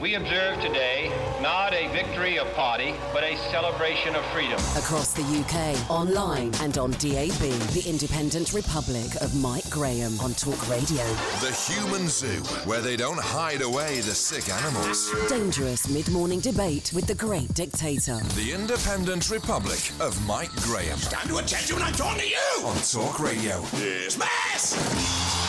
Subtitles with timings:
[0.00, 1.12] We observe today
[1.42, 4.58] not a victory of party, but a celebration of freedom.
[4.76, 7.38] Across the UK, online and on DAB,
[7.72, 11.04] the Independent Republic of Mike Graham on Talk Radio.
[11.40, 15.12] The Human Zoo, where they don't hide away the sick animals.
[15.28, 18.18] Dangerous mid morning debate with the great dictator.
[18.34, 20.98] The Independent Republic of Mike Graham.
[20.98, 22.66] Stand to attention when I'm talking to you!
[22.66, 23.60] On Talk Radio.
[23.72, 25.41] Dismiss!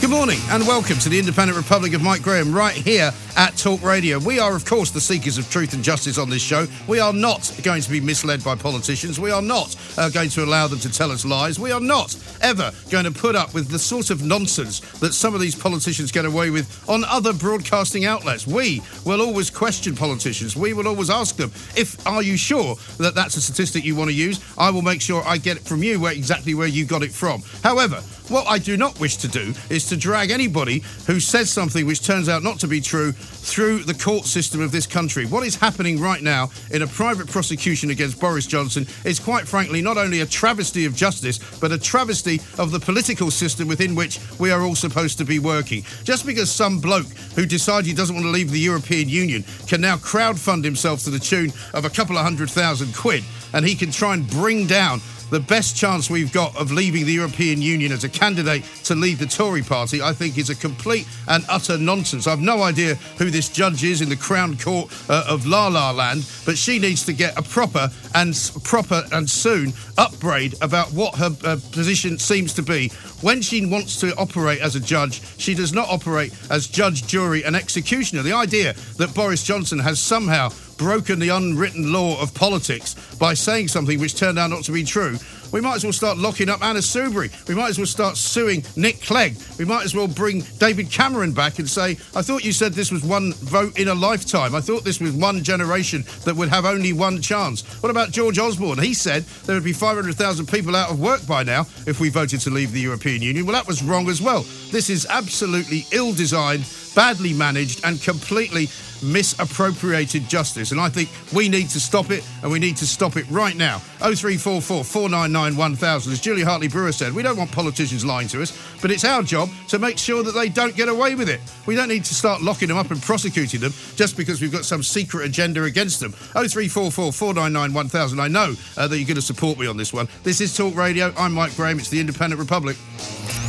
[0.00, 3.82] Good morning and welcome to the Independent Republic of Mike Graham right here at Talk
[3.82, 4.20] Radio.
[4.20, 6.68] We are, of course, the seekers of truth and justice on this show.
[6.86, 9.18] We are not going to be misled by politicians.
[9.18, 11.58] We are not uh, going to allow them to tell us lies.
[11.58, 15.34] We are not ever going to put up with the sort of nonsense that some
[15.34, 18.46] of these politicians get away with on other broadcasting outlets.
[18.46, 20.54] We will always question politicians.
[20.54, 24.10] We will always ask them, if are you sure that that's a statistic you want
[24.10, 24.40] to use?
[24.56, 27.12] I will make sure I get it from you where exactly where you got it
[27.12, 27.42] from.
[27.64, 31.86] However, what I do not wish to do is to drag anybody who says something
[31.86, 35.24] which turns out not to be true through the court system of this country.
[35.26, 39.80] What is happening right now in a private prosecution against Boris Johnson is quite frankly
[39.80, 44.20] not only a travesty of justice, but a travesty of the political system within which
[44.38, 45.82] we are all supposed to be working.
[46.04, 49.80] Just because some bloke who decides he doesn't want to leave the European Union can
[49.80, 53.74] now crowdfund himself to the tune of a couple of hundred thousand quid and he
[53.74, 55.00] can try and bring down
[55.30, 59.18] the best chance we've got of leaving the European Union as a candidate to lead
[59.18, 62.26] the Tory party, I think is a complete and utter nonsense.
[62.26, 65.90] I've no idea who this judge is in the Crown Court uh, of La La
[65.90, 68.34] Land, but she needs to get a proper and
[68.64, 72.88] proper and soon upbraid about what her uh, position seems to be.
[73.20, 77.44] When she wants to operate as a judge, she does not operate as judge, jury,
[77.44, 78.22] and executioner.
[78.22, 83.68] The idea that Boris Johnson has somehow broken the unwritten law of politics by saying
[83.68, 85.18] something which turned out not to be true,
[85.52, 87.30] we might as well start locking up Anna Soubry.
[87.48, 89.36] We might as well start suing Nick Clegg.
[89.58, 92.92] We might as well bring David Cameron back and say, I thought you said this
[92.92, 94.54] was one vote in a lifetime.
[94.54, 97.62] I thought this was one generation that would have only one chance.
[97.82, 98.78] What about George Osborne?
[98.78, 102.40] He said there would be 500,000 people out of work by now if we voted
[102.40, 103.46] to leave the European Union.
[103.46, 104.42] Well, that was wrong as well.
[104.70, 108.68] This is absolutely ill designed, badly managed, and completely
[109.02, 110.72] misappropriated justice.
[110.72, 113.56] And I think we need to stop it, and we need to stop it right
[113.56, 113.78] now.
[113.98, 116.12] 0344 499 1000.
[116.12, 119.22] As Julie Hartley Brewer said, we don't want politicians lying to us, but it's our
[119.22, 121.40] job to make sure that they don't get away with it.
[121.66, 124.64] We don't need to start locking them up and prosecuting them just because we've got
[124.64, 126.12] some secret agenda against them.
[126.12, 128.20] 0344 499 1000.
[128.20, 130.08] I know uh, that you're going to support me on this one.
[130.22, 131.12] This is Talk Radio.
[131.16, 131.78] I'm Mike Graham.
[131.78, 132.76] It's the Independent Republic.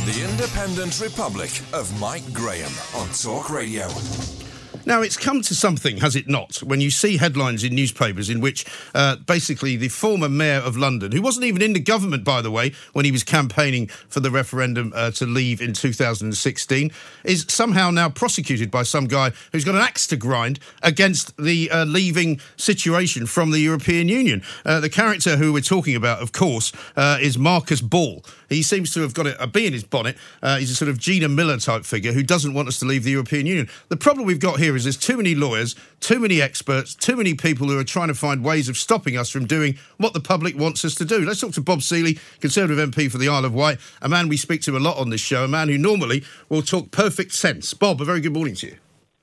[0.06, 3.88] The Independent Republic of Mike Graham on Talk Radio.
[4.86, 8.40] Now, it's come to something, has it not, when you see headlines in newspapers in
[8.40, 12.40] which uh, basically the former mayor of London, who wasn't even in the government, by
[12.40, 16.90] the way, when he was campaigning for the referendum uh, to leave in 2016,
[17.24, 21.70] is somehow now prosecuted by some guy who's got an axe to grind against the
[21.70, 24.42] uh, leaving situation from the European Union.
[24.64, 28.24] Uh, the character who we're talking about, of course, uh, is Marcus Ball.
[28.50, 30.16] He seems to have got a, a bee in his bonnet.
[30.42, 33.04] Uh, he's a sort of Gina Miller type figure who doesn't want us to leave
[33.04, 33.68] the European Union.
[33.88, 37.34] The problem we've got here is there's too many lawyers, too many experts, too many
[37.34, 40.58] people who are trying to find ways of stopping us from doing what the public
[40.58, 41.20] wants us to do.
[41.20, 44.36] Let's talk to Bob Seely, Conservative MP for the Isle of Wight, a man we
[44.36, 47.72] speak to a lot on this show, a man who normally will talk perfect sense.
[47.72, 48.76] Bob, a very good morning to you.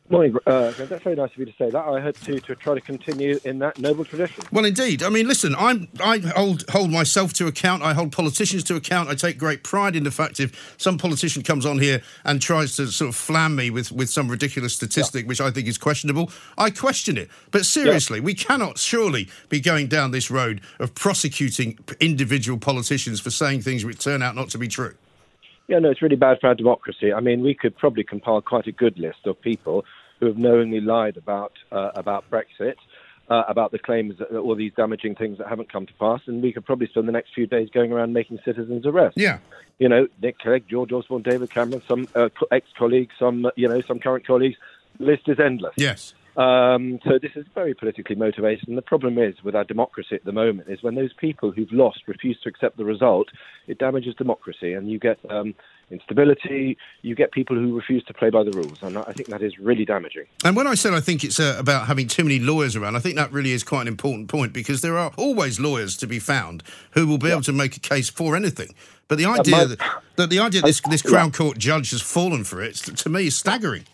[0.10, 1.86] Morning, uh, that's very nice of you to say that.
[1.86, 4.42] I hope to, to try to continue in that noble tradition.
[4.54, 5.04] Well, indeed.
[5.04, 7.84] I mean, listen, I'm, I hold, hold myself to account.
[7.84, 9.10] I hold politicians to account.
[9.10, 12.78] I take great pride in the fact if some politician comes on here and tries
[12.78, 15.28] to sort of flam me with, with some ridiculous statistic, yeah.
[15.28, 17.30] which I think is questionable, I question it.
[17.52, 18.26] But seriously, yeah.
[18.26, 23.84] we cannot surely be going down this road of prosecuting individual politicians for saying things
[23.84, 24.96] which turn out not to be true.
[25.68, 27.12] Yeah, no, it's really bad for our democracy.
[27.12, 29.84] I mean, we could probably compile quite a good list of people
[30.20, 32.76] who have knowingly lied about uh, about Brexit,
[33.30, 36.42] uh, about the claims that all these damaging things that haven't come to pass, and
[36.42, 39.18] we could probably spend the next few days going around making citizens arrests.
[39.18, 39.40] Yeah,
[39.80, 44.00] you know, Nick Clegg, George Osborne, David Cameron, some uh, ex-colleagues, some you know, some
[44.00, 44.58] current colleagues.
[45.00, 45.74] The list is endless.
[45.78, 46.14] Yes.
[46.38, 50.24] Um, so this is very politically motivated, and the problem is with our democracy at
[50.24, 53.30] the moment is when those people who've lost refuse to accept the result,
[53.66, 55.56] it damages democracy, and you get um,
[55.90, 56.78] instability.
[57.02, 59.58] You get people who refuse to play by the rules, and I think that is
[59.58, 60.26] really damaging.
[60.46, 63.00] And when I said I think it's uh, about having too many lawyers around, I
[63.00, 66.20] think that really is quite an important point because there are always lawyers to be
[66.20, 66.62] found
[66.92, 67.34] who will be yeah.
[67.34, 68.76] able to make a case for anything.
[69.08, 69.80] But the idea uh, my, that,
[70.18, 71.32] that, the idea that this, this Crown.
[71.32, 73.86] Court judge has fallen for it, to me, is staggering.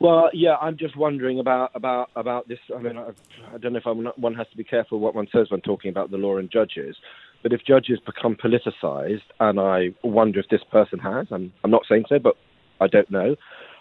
[0.00, 2.58] Well, yeah, I'm just wondering about about about this.
[2.74, 3.10] I mean, I,
[3.54, 5.90] I don't know if I'm, one has to be careful what one says when talking
[5.90, 6.96] about the law and judges.
[7.42, 11.82] But if judges become politicised, and I wonder if this person has, I'm, I'm not
[11.88, 12.36] saying so, but
[12.80, 13.36] I don't know.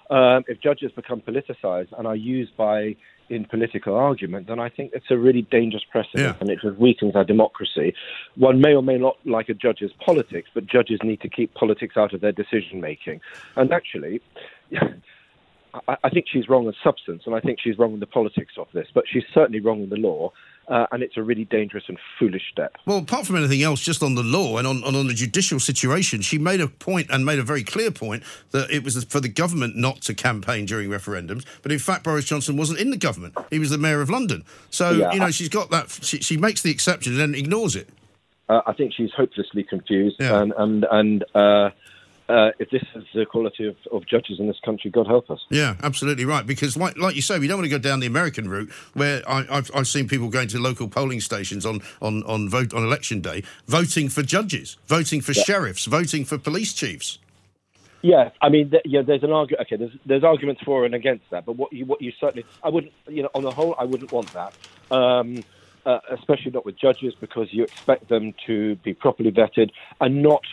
[0.10, 2.96] Um, if judges become politicised and are used by
[3.30, 6.36] in political argument, then I think it's a really dangerous precedent, yeah.
[6.42, 7.94] and it just weakens our democracy.
[8.36, 11.96] One may or may not like a judge's politics, but judges need to keep politics
[11.96, 13.22] out of their decision making.
[13.56, 14.22] And actually.
[15.88, 18.68] I, think she's wrong on substance, and I think she's wrong in the politics of
[18.74, 20.32] this, but she's certainly wrong in the law
[20.70, 22.76] uh, and it's a really dangerous and foolish step.
[22.86, 26.22] Well, apart from anything else, just on the law and on, on the judicial situation,
[26.22, 29.30] she made a point and made a very clear point that it was for the
[29.30, 31.44] government not to campaign during referendums.
[31.64, 34.46] But in fact, Boris Johnson wasn't in the government; he was the mayor of London.
[34.70, 35.90] So yeah, you know, she's got that.
[35.90, 37.90] She, she, makes the exception and then ignores it.
[38.48, 40.42] Uh, I think she's hopelessly confused, yeah.
[40.42, 41.26] and and and.
[41.34, 41.70] Uh,
[42.30, 45.40] uh, if this is the quality of, of judges in this country, God help us.
[45.50, 46.46] Yeah, absolutely right.
[46.46, 49.22] Because, like, like you say, we don't want to go down the American route, where
[49.28, 52.84] I, have I've seen people going to local polling stations on on on vote on
[52.84, 55.44] election day, voting for judges, voting for yeah.
[55.44, 57.18] sheriffs, voting for police chiefs.
[58.02, 59.68] Yeah, I mean, th- yeah, there's an argument.
[59.68, 62.70] Okay, there's there's arguments for and against that, but what you what you certainly, I
[62.70, 64.54] wouldn't, you know, on the whole, I wouldn't want that.
[64.92, 65.44] Um,
[65.86, 70.44] uh, especially not with judges, because you expect them to be properly vetted and not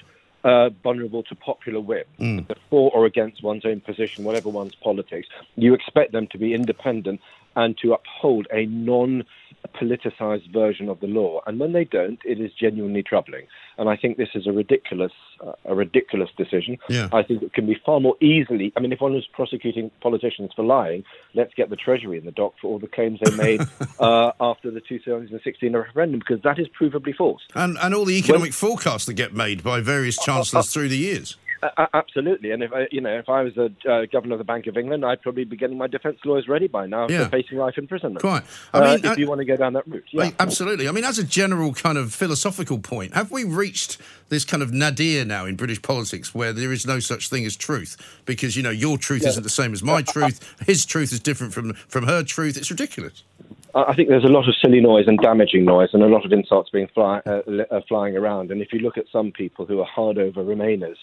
[0.47, 2.57] uh, vulnerable to popular whim, mm.
[2.71, 5.29] for or against one's own position, whatever one's politics.
[5.57, 7.21] You expect them to be independent
[7.57, 9.25] and to uphold a non
[9.67, 11.41] politicized version of the law.
[11.47, 13.47] And when they don't, it is genuinely troubling.
[13.79, 15.13] And I think this is a ridiculous,
[15.45, 16.79] uh, a ridiculous decision.
[16.89, 17.09] Yeah.
[17.13, 18.73] I think it can be far more easily.
[18.77, 21.05] I mean, if one was prosecuting politicians for lying,
[21.35, 23.61] let's get the Treasury in the dock for all the claims they made
[23.99, 27.43] uh, after the 2016 referendum, because that is provably false.
[27.55, 30.89] And, and all the economic when, forecasts that get made by various chancellors uh, through
[30.89, 31.37] the years.
[31.63, 34.45] Uh, absolutely, and if I, you know, if I was a uh, governor of the
[34.45, 37.29] Bank of England, I'd probably be getting my defence lawyers ready by now yeah.
[37.29, 38.21] facing life imprisonment.
[38.21, 38.43] Quite.
[38.75, 40.31] I mean, uh, if I, you want to go down that route, yeah.
[40.39, 40.89] absolutely.
[40.89, 43.99] I mean, as a general kind of philosophical point, have we reached
[44.29, 47.57] this kind of nadir now in British politics where there is no such thing as
[47.57, 47.97] truth?
[48.27, 49.31] Because you know, your truth yeah.
[49.31, 50.55] isn't the same as my truth.
[50.67, 52.57] His truth is different from from her truth.
[52.57, 53.23] It's ridiculous.
[53.75, 56.33] I think there's a lot of silly noise and damaging noise, and a lot of
[56.33, 58.51] insults being fly, uh, uh, flying around.
[58.51, 60.97] And if you look at some people who are hard over Remainers,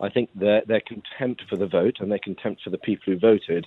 [0.00, 3.18] I think their their contempt for the vote and their contempt for the people who
[3.18, 3.66] voted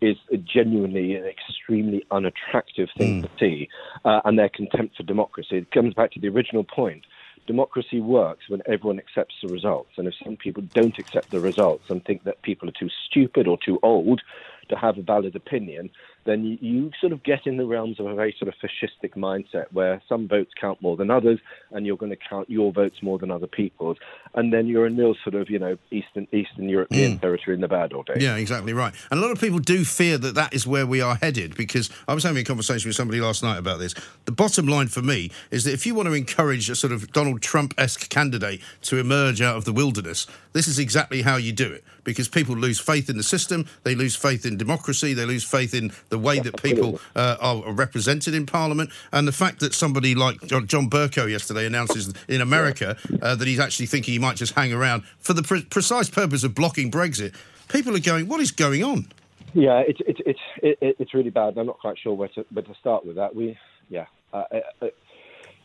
[0.00, 3.24] is genuinely an extremely unattractive thing mm.
[3.24, 3.68] to see,
[4.04, 5.58] uh, and their contempt for democracy.
[5.58, 7.04] It comes back to the original point.
[7.46, 11.90] Democracy works when everyone accepts the results, and if some people don't accept the results
[11.90, 14.22] and think that people are too stupid or too old
[14.70, 15.90] to have a valid opinion,
[16.24, 19.14] then you, you, sort of get in the realms of a very sort of fascistic
[19.14, 21.38] mindset where some votes count more than others,
[21.70, 23.98] and you're going to count your votes more than other people's,
[24.34, 27.20] and then you're in real sort of you know Eastern Eastern European mm.
[27.20, 28.22] territory in the bad old days.
[28.22, 28.94] Yeah, exactly right.
[29.10, 31.90] And a lot of people do fear that that is where we are headed because
[32.08, 33.94] I was having a conversation with somebody last night about this.
[34.24, 37.12] The bottom line for me is that if you want to encourage a sort of
[37.12, 41.52] Donald Trump esque candidate to emerge out of the wilderness, this is exactly how you
[41.52, 45.24] do it because people lose faith in the system, they lose faith in democracy, they
[45.24, 49.60] lose faith in the way that people uh, are represented in Parliament, and the fact
[49.60, 54.18] that somebody like John Bercow yesterday announces in America uh, that he's actually thinking he
[54.18, 57.34] might just hang around for the pre- precise purpose of blocking Brexit.
[57.68, 59.06] People are going, what is going on?
[59.54, 61.56] Yeah, it's it's it's it, it's really bad.
[61.56, 63.34] I'm not quite sure where to where to start with that.
[63.36, 63.56] We,
[63.88, 64.86] yeah, uh, uh, uh,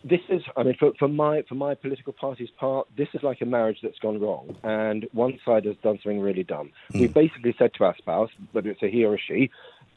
[0.03, 0.43] this is.
[0.55, 3.79] I mean, for, for my for my political party's part, this is like a marriage
[3.81, 6.71] that's gone wrong, and one side has done something really dumb.
[6.91, 6.99] Hmm.
[6.99, 9.49] We've basically said to our spouse, whether it's a he or a she,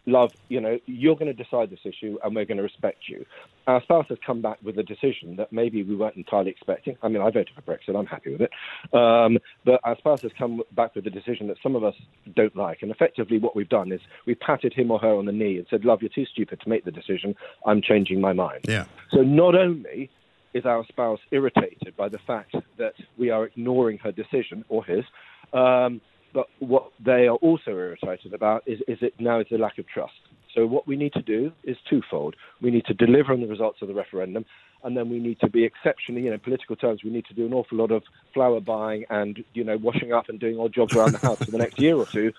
[0.06, 3.24] love, you know, you're going to decide this issue, and we're going to respect you.
[3.66, 6.96] Our spouse has come back with a decision that maybe we weren't entirely expecting.
[7.02, 7.96] I mean, I voted for Brexit.
[7.96, 8.50] I'm happy with it.
[8.92, 11.94] Um, but our spouse has come back with a decision that some of us
[12.34, 12.82] don't like.
[12.82, 15.66] And effectively, what we've done is we patted him or her on the knee and
[15.70, 17.34] said, Love, you're too stupid to make the decision.
[17.64, 18.64] I'm changing my mind.
[18.64, 18.86] Yeah.
[19.12, 20.10] So not only
[20.54, 25.04] is our spouse irritated by the fact that we are ignoring her decision or his,
[25.52, 26.00] um,
[26.32, 29.86] but what they are also irritated about is, is it now is the lack of
[29.86, 30.12] trust.
[30.54, 32.36] So what we need to do is twofold.
[32.60, 34.44] We need to deliver on the results of the referendum,
[34.84, 37.46] and then we need to be exceptionally, you know, political terms, we need to do
[37.46, 38.02] an awful lot of
[38.34, 41.50] flower buying and, you know, washing up and doing odd jobs around the house for
[41.50, 42.32] the next year or two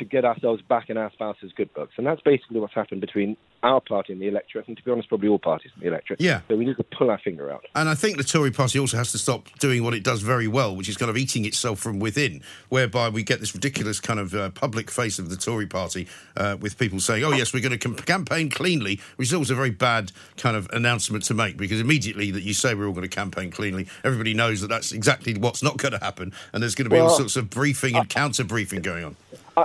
[0.00, 1.92] to get ourselves back in our spouse's good books.
[1.96, 5.08] And that's basically what's happened between our party and the electorate, and to be honest,
[5.08, 6.20] probably all parties in the electorate.
[6.20, 6.40] Yeah.
[6.48, 7.66] So we need to pull our finger out.
[7.74, 10.48] And I think the Tory party also has to stop doing what it does very
[10.48, 14.18] well, which is kind of eating itself from within, whereby we get this ridiculous kind
[14.18, 17.60] of uh, public face of the Tory party uh, with people saying, oh, yes, we're
[17.60, 21.34] going to com- campaign cleanly, which is always a very bad kind of announcement to
[21.34, 24.68] make because immediately that you say we're all going to campaign cleanly, everybody knows that
[24.68, 26.32] that's exactly what's not going to happen.
[26.54, 29.16] And there's going to be all sorts of briefing and counter briefing going on.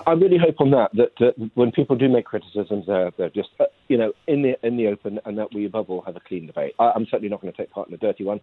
[0.06, 3.50] I, really hope on that, that that when people do make criticisms, they're, they're just
[3.60, 6.20] uh, you know in the in the open, and that we above all have a
[6.20, 6.74] clean debate.
[6.80, 8.40] I, I'm certainly not going to take part in a dirty one.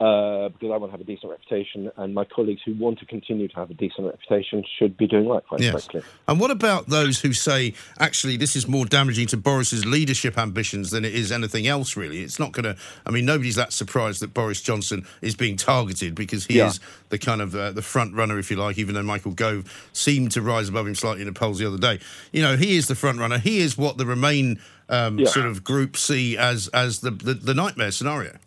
[0.00, 3.04] Uh, because I want to have a decent reputation, and my colleagues who want to
[3.04, 5.72] continue to have a decent reputation should be doing right, quite Yes.
[5.72, 6.00] frankly.
[6.26, 10.90] And what about those who say, actually, this is more damaging to Boris's leadership ambitions
[10.90, 12.20] than it is anything else, really?
[12.22, 12.80] It's not going to.
[13.04, 16.68] I mean, nobody's that surprised that Boris Johnson is being targeted because he Yeah.
[16.68, 16.80] is
[17.10, 20.32] the kind of uh, the front runner, if you like, even though Michael Gove seemed
[20.32, 21.98] to rise above him slightly in the polls the other day.
[22.32, 23.36] You know, he is the front runner.
[23.38, 25.26] He is what the Remain um, Yeah.
[25.28, 28.38] sort of group see as, as the, the, the nightmare scenario.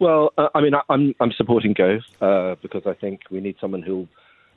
[0.00, 3.56] Well, uh, I mean, I, I'm I'm supporting Gove uh, because I think we need
[3.60, 4.08] someone who'll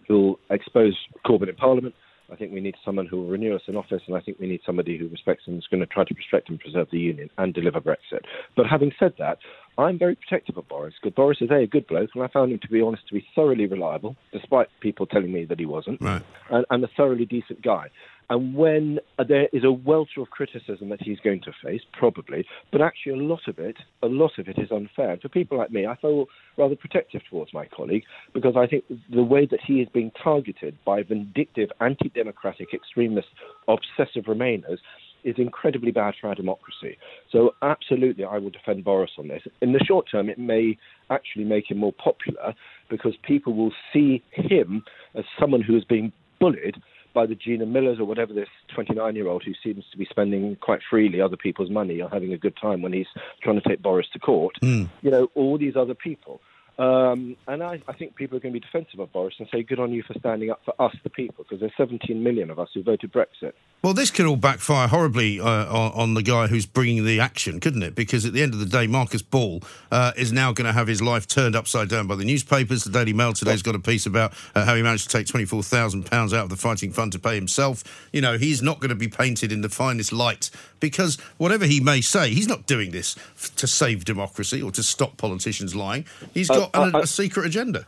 [0.07, 1.93] who'll expose Corbyn in Parliament.
[2.29, 4.47] I think we need someone who will renew us in office, and I think we
[4.47, 7.29] need somebody who respects and is going to try to respect and preserve the union
[7.37, 8.23] and deliver Brexit.
[8.57, 9.37] But having said that,
[9.77, 12.51] I'm very protective of Boris because Boris is a, a good bloke, and I found
[12.51, 16.01] him to be honest to be thoroughly reliable, despite people telling me that he wasn't,
[16.01, 16.21] Right.
[16.49, 17.89] and, and a thoroughly decent guy.
[18.29, 22.45] And when uh, there is a welter of criticism that he's going to face, probably,
[22.71, 25.17] but actually a lot of it, a lot of it is unfair.
[25.21, 26.25] For people like me, I feel
[26.57, 28.03] rather protective towards my colleague
[28.33, 33.27] because I think the way that he is being targeted by vindictive, anti-democratic, extremist,
[33.67, 34.79] obsessive Remainers
[35.23, 36.97] is incredibly bad for our democracy.
[37.31, 39.43] So absolutely, I will defend Boris on this.
[39.61, 40.77] In the short term, it may
[41.09, 42.53] actually make him more popular
[42.89, 44.83] because people will see him
[45.15, 46.75] as someone who is being bullied
[47.17, 50.55] by the Gina Millers or whatever this 29 year old who seems to be spending
[50.57, 53.07] quite freely other people's money or having a good time when he's
[53.41, 54.53] trying to take Boris to court.
[54.61, 54.83] Hmm.
[55.01, 56.41] You know, all these other people.
[56.77, 59.63] Um, and I, I think people are going to be defensive of Boris and say,
[59.63, 62.59] good on you for standing up for us, the people, because there's 17 million of
[62.59, 63.53] us who voted Brexit.
[63.83, 67.59] Well, this could all backfire horribly uh, on, on the guy who's bringing the action,
[67.59, 67.95] couldn't it?
[67.95, 70.87] Because at the end of the day, Marcus Ball uh, is now going to have
[70.87, 72.83] his life turned upside down by the newspapers.
[72.83, 75.61] The Daily Mail today's got a piece about uh, how he managed to take twenty-four
[75.61, 78.09] thousand pounds out of the fighting fund to pay himself.
[78.11, 81.79] You know, he's not going to be painted in the finest light because whatever he
[81.79, 86.05] may say, he's not doing this f- to save democracy or to stop politicians lying.
[86.33, 87.85] He's got Uh, an- uh, a secret agenda.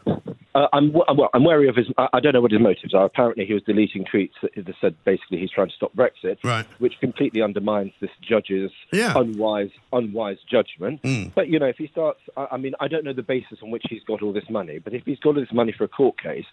[0.55, 1.85] Uh, I'm, well, I'm wary of his.
[1.97, 3.05] I don't know what his motives are.
[3.05, 6.65] Apparently, he was deleting tweets that, said basically he's trying to stop Brexit, Right.
[6.79, 9.13] which completely undermines this judge's Yeah.
[9.15, 11.03] unwise, unwise judgment.
[11.03, 11.33] Mm.
[11.35, 13.69] But you know, if he starts, I, I mean, I don't know the basis on
[13.69, 15.87] which he's got all this money, but if he's got all this money for a
[15.87, 16.45] court case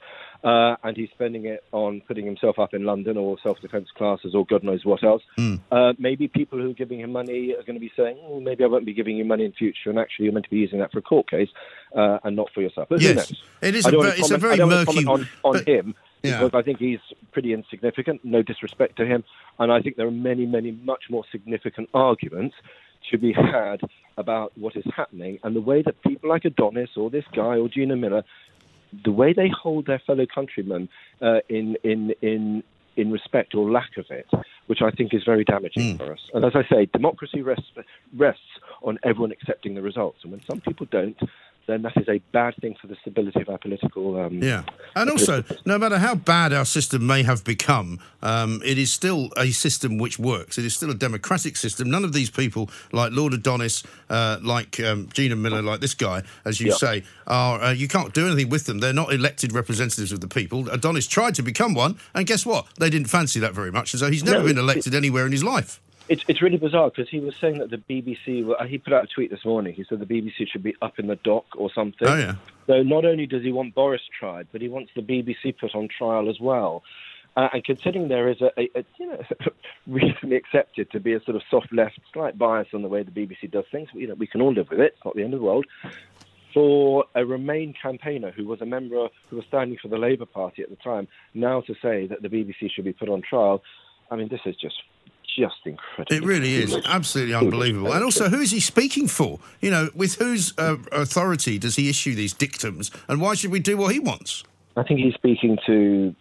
[0.47, 4.47] uh, and he's spending it on putting himself up in London or self-defence classes or
[4.47, 5.59] God knows what else, Mm.
[5.73, 8.63] uh, maybe people who are giving him money are going to be saying, oh, maybe
[8.63, 10.79] I won't be giving you money in future, and actually you're meant to be using
[10.79, 11.49] that for a court case
[11.97, 12.87] uh, and not for yourself.
[12.89, 13.33] But Yes.
[13.61, 16.43] It is a don't ver- wanna it's a very murky- on, on but- him Yeah.
[16.43, 17.01] because I think he's
[17.33, 18.25] pretty insignificant.
[18.25, 19.25] No disrespect to him,
[19.59, 22.55] and I think there are many, many much more significant arguments
[23.11, 23.81] to be had
[24.17, 27.69] about what is happening and the way that people like Adonis or this guy or
[27.69, 28.25] Gina Miller,
[29.05, 30.89] the way they hold their fellow countrymen
[31.21, 32.63] uh, in in in
[32.97, 34.27] in respect or lack of it,
[34.67, 36.31] which I think is very damaging for us.
[36.33, 37.71] And as I say, democracy rests
[38.17, 38.43] rests
[38.83, 41.19] on everyone accepting the results, and when some people don't.
[41.67, 44.63] Then that is a bad thing for the stability of our political um, Yeah.
[44.95, 49.31] And also, no matter how bad our system may have become, um, it is still
[49.37, 50.59] a system which works.
[50.59, 51.91] It is still a democratic system.
[51.91, 56.23] None of these people, like Lord Adonis, uh, like um, Gina Miller, like this guy,
[56.45, 56.77] as you Yep.
[56.77, 58.79] say, are uh, you can't do anything with them.
[58.79, 60.69] They're not elected representatives of the people.
[60.71, 62.67] Adonis tried to become one, and guess what?
[62.79, 65.27] They didn't fancy that very much, and so he's never No, been it- elected anywhere
[65.27, 65.81] in his life.
[66.09, 69.05] It's, it's really bizarre because he was saying that the BBC, well, he put out
[69.05, 69.75] a tweet this morning.
[69.75, 72.07] He said the BBC should be up in the dock or something.
[72.07, 72.35] Oh yeah.
[72.67, 75.89] So not only does he want Boris tried, but he wants the BBC put on
[75.89, 76.83] trial as well.
[77.37, 79.21] Uh, and considering there is a, a, a you know
[79.87, 83.11] recently accepted to be a sort of soft left, slight bias on the way the
[83.11, 84.95] BBC does things, you know we can all live with it.
[84.97, 85.67] It's not the end of the world.
[86.55, 90.63] For a Remain campaigner who was a member who was standing for the Labour Party
[90.63, 93.63] at the time, now to say that the BBC should be put on trial,
[94.11, 94.77] I mean this is just
[95.37, 96.17] just incredible.
[96.17, 97.93] It really is absolutely unbelievable.
[97.93, 99.39] And also, who is he speaking for?
[99.61, 103.61] You know, with whose uh, authority does he issue these dictums, and why should we
[103.61, 104.45] do what he wants?
[104.77, 106.15] I think he's speaking to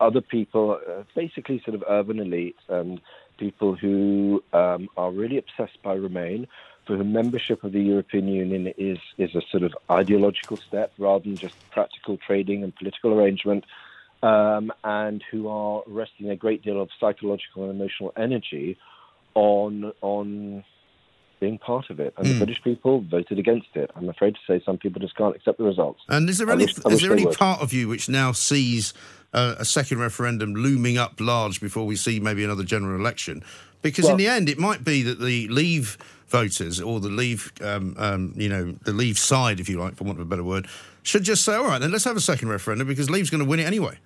[0.00, 3.00] other people, uh, basically sort of urban elites and
[3.38, 6.46] people who um, are really obsessed by Remain,
[6.86, 11.24] for whom membership of the European Union is, is a sort of ideological step rather
[11.24, 13.64] than just practical trading and political arrangement,
[14.22, 18.76] um, and who are resting a great deal of psychological and emotional energy
[19.34, 20.64] on on
[21.40, 22.14] being part of it.
[22.16, 23.90] And the British people voted against it.
[23.96, 26.00] I'm afraid to say some people just can't accept the results.
[26.08, 27.36] And is there I any wish- is there any would.
[27.36, 28.94] part of you which now sees
[29.32, 33.42] uh, a second referendum looming up large before we see maybe another general election?
[33.80, 35.98] Because in the end, it might be that the Leave
[36.28, 40.04] voters or the Leave, um, um, you know, the Leave side, if you like, for
[40.04, 40.68] want of a better word,
[41.02, 43.48] should just say, all right, then let's have a second referendum because Leave's going to
[43.48, 43.98] win it anyway.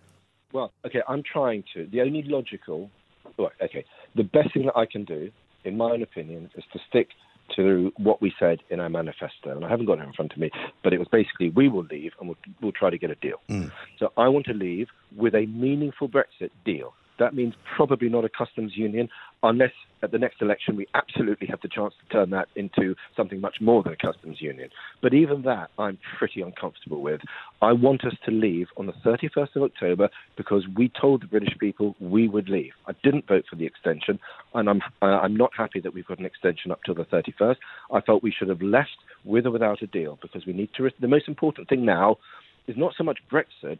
[0.56, 1.86] Well, okay, I'm trying to.
[1.92, 2.90] The only logical,
[3.36, 3.84] well, okay,
[4.14, 5.30] the best thing that I can do,
[5.66, 7.08] in my own opinion, is to stick
[7.56, 9.50] to what we said in our manifesto.
[9.50, 10.50] And I haven't got it in front of me,
[10.82, 13.36] but it was basically we will leave and we'll, we'll try to get a deal.
[13.50, 13.70] Mm.
[13.98, 16.94] So I want to leave with a meaningful Brexit deal.
[17.18, 19.10] That means probably not a customs union,
[19.48, 19.72] unless
[20.02, 23.56] at the next election we absolutely have the chance to turn that into something much
[23.60, 24.68] more than a customs union.
[25.02, 27.20] But even that, I'm pretty uncomfortable with.
[27.62, 31.56] I want us to leave on the 31st of October because we told the British
[31.58, 32.72] people we would leave.
[32.86, 34.18] I didn't vote for the extension,
[34.54, 37.56] and I'm uh, I'm not happy that we've got an extension up till the 31st.
[37.92, 40.90] I felt we should have left with or without a deal because we need to.
[41.00, 42.16] The most important thing now
[42.66, 43.78] is not so much Brexit,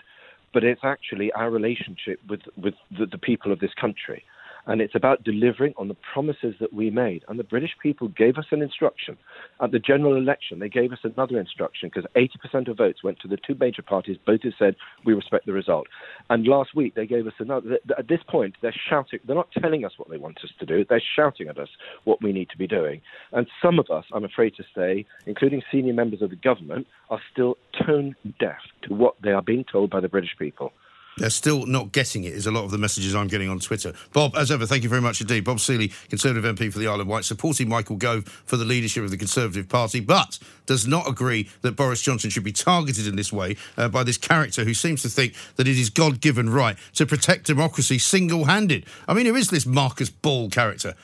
[0.53, 4.25] but it's actually our relationship with, with the, the people of this country.
[4.67, 7.25] And it's about delivering on the promises that we made.
[7.29, 9.17] And the British people gave us an instruction.
[9.61, 13.29] At the general election, they gave us another instruction because 80% of votes went to
[13.29, 15.87] the two major parties, both have said, we respect the result.
[16.31, 17.69] And last week, they gave us another.
[17.69, 20.51] th- th- At this point, they're shouting, they're not telling us what they want us
[20.59, 21.69] to do, they're shouting at us
[22.05, 23.01] what we need to be doing.
[23.33, 27.21] And some of us, I'm afraid to say, including senior members of the government, are
[27.33, 30.73] still tone deaf to what they are being told by the British people.
[31.19, 33.95] They're still not getting it, is a lot of the messages I'm getting on Twitter.
[34.13, 35.45] Bob, as ever, thank you very much indeed.
[35.45, 39.03] Bob Seely, Conservative MP for the Isle of Wight, supporting Michael Gove for the leadership
[39.03, 43.17] of the Conservative Party, but does not agree that Boris Johnson should be targeted in
[43.17, 46.51] this way uh, by this character who seems to think that it is God given
[46.51, 48.85] right to protect democracy single handed.
[49.09, 50.95] I mean, who is this Marcus Ball character?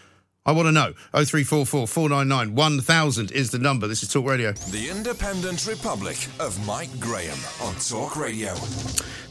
[0.44, 0.92] I want to know.
[1.12, 3.86] 0344 499 1000 is the number.
[3.86, 4.50] This is Talk Radio.
[4.50, 8.52] The Independent Republic of Mike Graham on Talk Radio.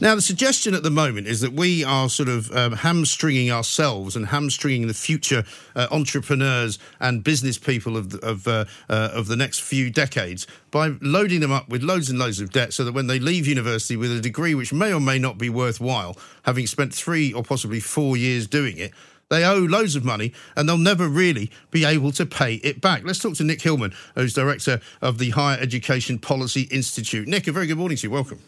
[0.00, 4.16] Now, the suggestion at the moment is that we are sort of um, hamstringing ourselves
[4.16, 5.44] and hamstringing the future
[5.76, 10.46] uh, entrepreneurs and business people of the, of, uh, uh, of the next few decades
[10.70, 13.46] by loading them up with loads and loads of debt so that when they leave
[13.46, 17.42] university with a degree which may or may not be worthwhile, having spent three or
[17.42, 18.92] possibly four years doing it,
[19.28, 23.04] they owe loads of money and they'll never really be able to pay it back.
[23.04, 27.26] Let's talk to Nick Hillman, who's director of the Higher Education Policy Institute.
[27.26, 28.10] Nick, a very good morning to you.
[28.10, 28.40] Welcome.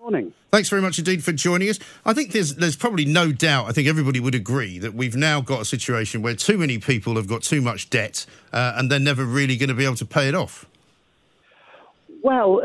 [0.00, 0.32] Morning.
[0.50, 1.78] Thanks very much indeed for joining us.
[2.04, 3.68] I think there's there's probably no doubt.
[3.68, 7.14] I think everybody would agree that we've now got a situation where too many people
[7.14, 10.04] have got too much debt, uh, and they're never really going to be able to
[10.04, 10.66] pay it off.
[12.22, 12.62] Well,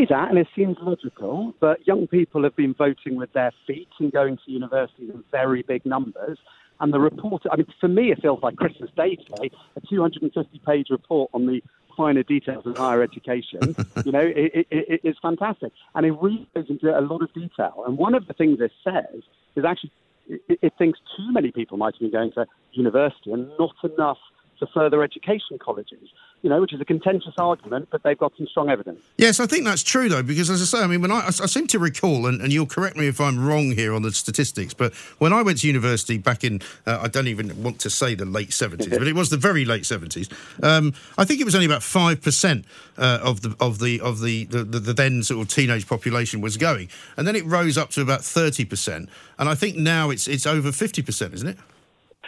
[0.00, 3.88] say that, and it seems logical, but young people have been voting with their feet
[3.98, 6.38] and going to universities in very big numbers.
[6.80, 10.58] And the report, I mean, for me, it feels like Christmas Day today, a 250
[10.64, 11.62] page report on the
[11.96, 13.76] finer details of higher education.
[14.04, 15.72] you know, it, it, it, it's fantastic.
[15.94, 17.84] And it really goes into a lot of detail.
[17.86, 19.22] And one of the things it says
[19.56, 19.92] is actually
[20.26, 24.18] it, it thinks too many people might have been going to university and not enough
[24.60, 26.08] to further education colleges,
[26.42, 29.00] you know, which is a contentious argument, but they've got some strong evidence.
[29.18, 31.30] Yes, I think that's true, though, because as I say, I mean, when I, I
[31.30, 34.72] seem to recall, and, and, you'll correct me if I'm wrong here on the statistics,
[34.72, 38.14] but when I went to university back in, uh, I don't even want to say
[38.14, 40.30] the late 70s, but it was the very late 70s,
[40.62, 42.64] um, I think it was only about 5%
[42.98, 46.40] uh, of, the, of, the, of the, the, the, the then sort of teenage population
[46.40, 46.88] was going.
[47.16, 49.08] And then it rose up to about 30%.
[49.38, 51.58] And I think now it's, it's over 50%, isn't it?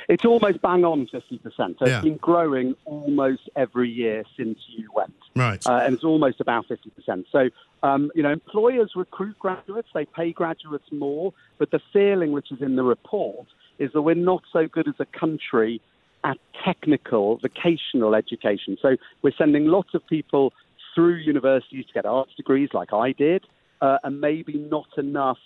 [0.09, 1.43] It's almost bang on 50%.
[1.57, 1.97] So yeah.
[1.97, 5.15] it's been growing almost every year since you went.
[5.35, 5.65] Right.
[5.67, 7.25] Uh, and it's almost about 50%.
[7.31, 7.51] So,
[7.83, 12.61] um, you know, employers recruit graduates, they pay graduates more, but the feeling which is
[12.61, 13.47] in the report
[13.79, 15.81] is that we're not so good as a country
[16.25, 18.77] at technical, vocational education.
[18.81, 20.53] So we're sending lots of people
[20.95, 23.45] through universities to get arts degrees like I did,
[23.81, 25.39] uh, and maybe not enough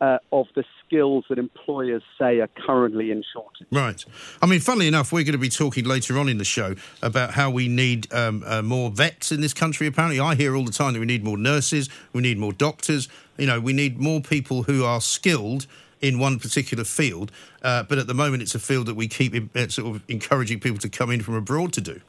[0.00, 3.66] uh, of the skills that employers say are currently in shortage.
[3.70, 4.04] Right.
[4.42, 7.32] I mean, funnily enough, we're going to be talking later on in the show about
[7.32, 9.86] how we need um, uh, more vets in this country.
[9.86, 13.08] Apparently, I hear all the time that we need more nurses, we need more doctors.
[13.38, 15.66] You know, we need more people who are skilled
[16.00, 17.32] in one particular field.
[17.62, 20.60] Uh, but at the moment, it's a field that we keep uh, sort of encouraging
[20.60, 22.00] people to come in from abroad to do.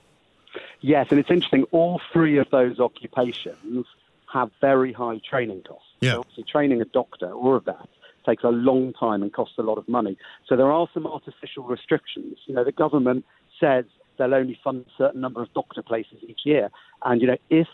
[0.81, 1.63] Yes, and it's interesting.
[1.71, 3.85] All three of those occupations
[4.31, 5.84] have very high training costs.
[6.01, 6.13] Yeah.
[6.13, 7.87] So obviously, training a doctor or a vet
[8.25, 10.17] takes a long time and costs a lot of money.
[10.47, 12.37] So there are some artificial restrictions.
[12.47, 13.25] You know, the government
[13.59, 13.85] says
[14.17, 16.69] they'll only fund a certain number of doctor places each year.
[17.03, 17.67] And you know, if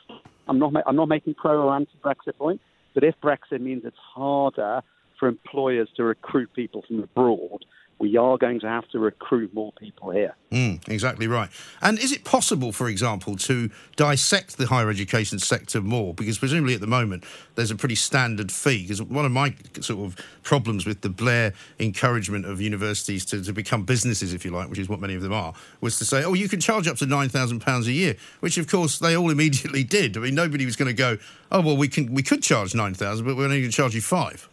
[0.48, 2.62] I'm not I'm not making pro or anti-Brexit point,
[2.94, 4.82] but if Brexit means it's harder
[5.20, 7.64] for employers to recruit people from abroad,
[8.02, 10.36] we are going to have to recruit more people here.
[10.52, 11.50] Mm, exactly right.
[11.84, 16.16] And is it possible, for example, to dissect the higher education sector more?
[16.16, 18.82] Because presumably at the moment there's a pretty standard fee.
[18.82, 23.54] Because one of my sort of problems with the Blair encouragement of universities to, to
[23.54, 26.24] become businesses, if you like, which is what many of them are, was to say,
[26.24, 29.84] oh, you can charge up to £9,000 a year, which of course they all immediately
[29.84, 30.18] did.
[30.18, 31.20] I mean, nobody was going to go,
[31.52, 34.02] oh, well, we, can, we could charge 9000 but we're only going to charge you
[34.02, 34.50] five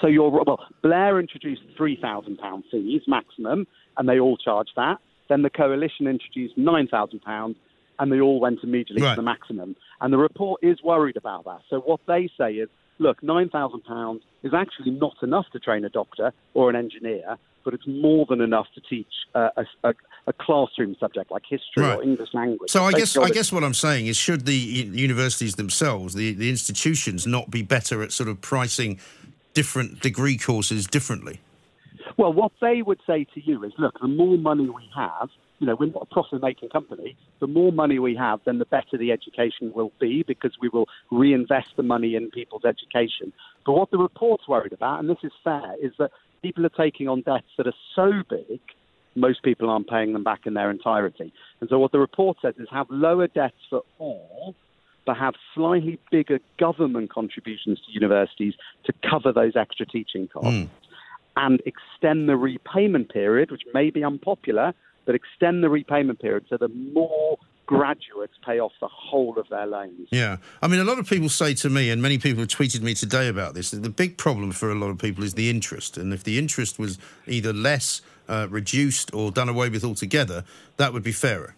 [0.00, 0.60] so you're well.
[0.82, 3.66] Blair introduced three thousand pound fees maximum,
[3.96, 4.98] and they all charged that.
[5.28, 7.56] Then the coalition introduced nine thousand pounds,
[7.98, 9.14] and they all went immediately right.
[9.14, 9.76] to the maximum.
[10.00, 11.60] And the report is worried about that.
[11.70, 12.68] So what they say is,
[12.98, 17.36] look, nine thousand pounds is actually not enough to train a doctor or an engineer,
[17.64, 19.94] but it's more than enough to teach uh, a, a,
[20.26, 21.98] a, classroom subject like history right.
[21.98, 22.70] or English language.
[22.70, 26.50] So I guess I guess what I'm saying is, should the universities themselves, the the
[26.50, 28.98] institutions, not be better at sort of pricing
[29.54, 31.40] different degree courses differently?
[32.16, 35.66] Well, what they would say to you is, look, the more money we have, you
[35.66, 37.16] know, we're not a profit-making company.
[37.40, 40.86] The more money we have, then the better the education will be because we will
[41.10, 43.32] reinvest the money in people's education.
[43.64, 46.10] But what the report's worried about, and this is fair, is that
[46.42, 48.60] people are taking on debts that are so big,
[49.14, 51.32] most people aren't paying them back in their entirety.
[51.60, 54.54] And so what the report says is have lower debts for all,
[55.06, 60.50] but have slightly bigger government contributions to universities to cover those extra teaching costs.
[60.50, 60.68] Mm.
[61.36, 64.72] And extend the repayment period, which may be unpopular,
[65.04, 69.66] but extend the repayment period so that more graduates pay off the whole of their
[69.66, 70.08] loans.
[70.10, 70.36] Yeah.
[70.62, 72.94] I mean, a lot of people say to me, and many people have tweeted me
[72.94, 75.96] today about this, that the big problem for a lot of people is the interest.
[75.96, 80.44] And if the interest was either less, uh, reduced, or done away with altogether,
[80.76, 81.54] that would be fairer.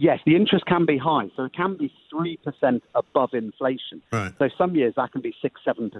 [0.00, 4.00] Yes, the interest can be high, so it can be 3% above inflation.
[4.10, 4.32] Right.
[4.38, 5.90] So some years that can be 6 7%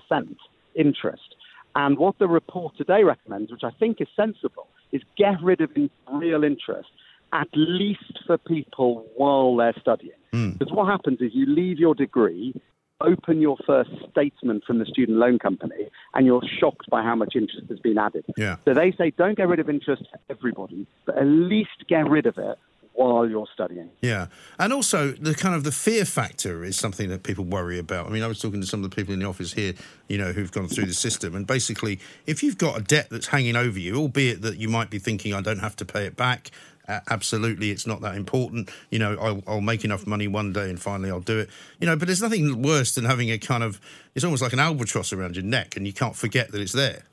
[0.74, 1.34] interest.
[1.74, 5.68] And what the report today recommends, which I think is sensible, is get rid of
[6.10, 6.88] real interest,
[7.34, 10.16] at least for people while they're studying.
[10.32, 10.58] Mm.
[10.58, 12.54] Because what happens is you leave your degree,
[13.02, 17.36] open your first statement from the student loan company, and you're shocked by how much
[17.36, 18.24] interest has been added.
[18.38, 18.56] Yeah.
[18.64, 22.24] So they say don't get rid of interest for everybody, but at least get rid
[22.24, 22.56] of it
[23.00, 23.90] while you're studying.
[24.02, 24.26] Yeah,
[24.58, 28.06] and also the kind of the fear factor is something that people worry about.
[28.06, 29.72] I mean, I was talking to some of the people in the office here,
[30.08, 33.28] you know, who've gone through the system, and basically, if you've got a debt that's
[33.28, 36.16] hanging over you, albeit that you might be thinking, I don't have to pay it
[36.16, 36.50] back.
[36.88, 38.70] Uh, absolutely, it's not that important.
[38.90, 41.48] You know, I'll, I'll, make enough money one day and finally I'll do it.
[41.78, 43.80] You know, but there's nothing worse than having a kind of,
[44.16, 47.04] it's almost like an albatross around your neck and you can't forget that it's there.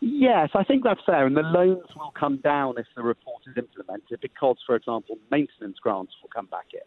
[0.00, 3.56] Yes, I think that's fair, and the loans will come down if the report is
[3.56, 6.80] implemented because, for example, maintenance grants will come back in.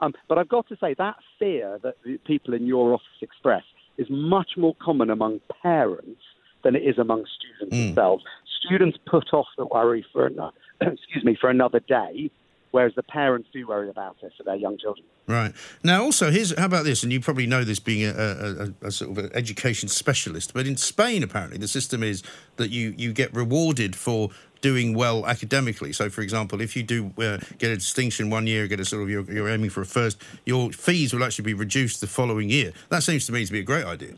[0.00, 3.62] Um, but I've got to say that fear that the people in your office express
[3.98, 6.22] is much more common among parents
[6.62, 7.86] than it is among students mm.
[7.88, 8.24] themselves.
[8.64, 12.30] Students put off the worry for another, excuse me for another day,
[12.74, 15.06] whereas the parents do worry about it for their young children.
[15.28, 15.52] Right.
[15.84, 18.90] Now, also, here's how about this, and you probably know this being a, a, a,
[18.90, 22.24] sort of an education specialist, but in Spain, apparently, the system is
[22.56, 25.92] that you, you get rewarded for doing well academically.
[25.92, 29.04] So, for example, if you do uh, get a distinction one year, get a sort
[29.04, 32.50] of you're, you're, aiming for a first, your fees will actually be reduced the following
[32.50, 32.72] year.
[32.88, 34.14] That seems to me to be a great idea.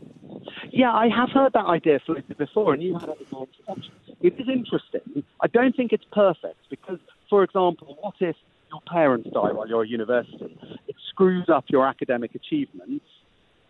[0.71, 3.93] Yeah, I have heard that idea floated before, and you had it in introduction.
[4.19, 5.23] It is interesting.
[5.41, 8.35] I don't think it's perfect because, for example, what if
[8.71, 10.57] your parents die while you're at university?
[10.87, 13.05] It screws up your academic achievements,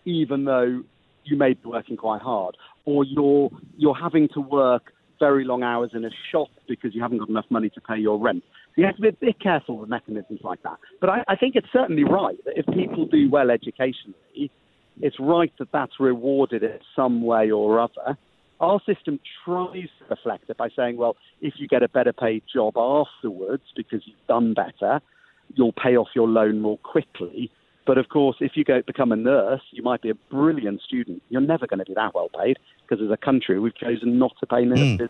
[0.05, 0.83] even though
[1.23, 5.91] you may be working quite hard, or you're you're having to work very long hours
[5.93, 8.43] in a shop because you haven't got enough money to pay your rent.
[8.75, 10.77] So you have to be a bit careful with mechanisms like that.
[11.01, 14.51] But I, I think it's certainly right that if people do well educationally,
[15.01, 18.17] it's right that that's rewarded in some way or other.
[18.59, 22.43] Our system tries to reflect it by saying, well, if you get a better paid
[22.51, 24.99] job afterwards because you've done better,
[25.55, 27.51] you'll pay off your loan more quickly.
[27.85, 31.21] But of course, if you go become a nurse, you might be a brilliant student.
[31.29, 34.33] You're never going to be that well paid because as a country, we've chosen not
[34.39, 35.09] to pay nurses.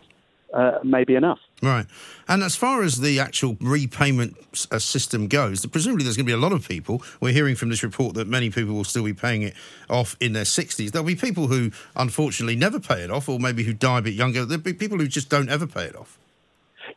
[0.54, 1.38] uh, may be enough.
[1.62, 1.86] Right.
[2.28, 4.36] And as far as the actual repayment
[4.70, 7.02] uh, system goes, presumably there's going to be a lot of people.
[7.20, 9.54] We're hearing from this report that many people will still be paying it
[9.90, 10.92] off in their 60s.
[10.92, 14.14] There'll be people who unfortunately never pay it off, or maybe who die a bit
[14.14, 14.44] younger.
[14.44, 16.18] There'll be people who just don't ever pay it off.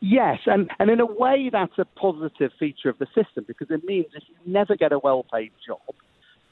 [0.00, 3.84] Yes, and, and in a way that's a positive feature of the system because it
[3.84, 5.78] means if you never get a well paid job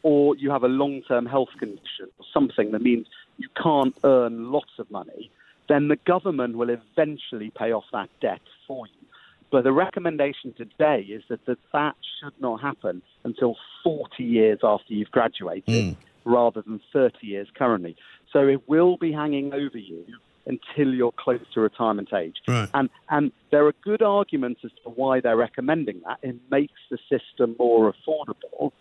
[0.03, 3.07] or you have a long term health condition or something that means
[3.39, 5.31] you can't earn lots of money,
[5.71, 9.07] then the government will eventually pay off that debt for you.
[9.53, 14.93] But the recommendation today is that that, that should not happen until 40 years after
[14.93, 15.97] you've graduated mm.
[16.25, 17.97] rather than 30 years currently.
[18.33, 20.05] So it will be hanging over you
[20.47, 22.37] until you're close to retirement age.
[22.49, 22.69] Right.
[22.75, 26.19] And, and there are good arguments as to why they're recommending that.
[26.23, 28.73] It makes the system more affordable.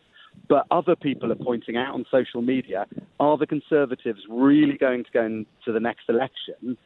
[0.48, 2.86] But other people are pointing out on social media
[3.20, 6.78] are the Conservatives really going to go into the next election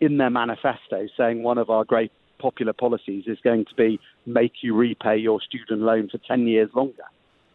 [0.00, 4.52] in their manifesto saying one of our great popular policies is going to be make
[4.62, 7.04] you repay your student loan for 10 years longer?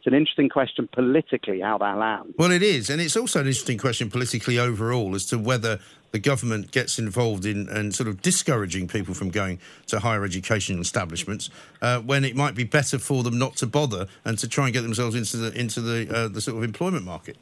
[0.03, 2.33] It's an interesting question politically how that lands.
[2.37, 2.89] Well, it is.
[2.89, 5.79] And it's also an interesting question politically overall as to whether
[6.11, 10.81] the government gets involved in and sort of discouraging people from going to higher education
[10.81, 11.49] establishments
[11.81, 14.73] uh, when it might be better for them not to bother and to try and
[14.73, 17.37] get themselves into the into the uh, the sort of employment market.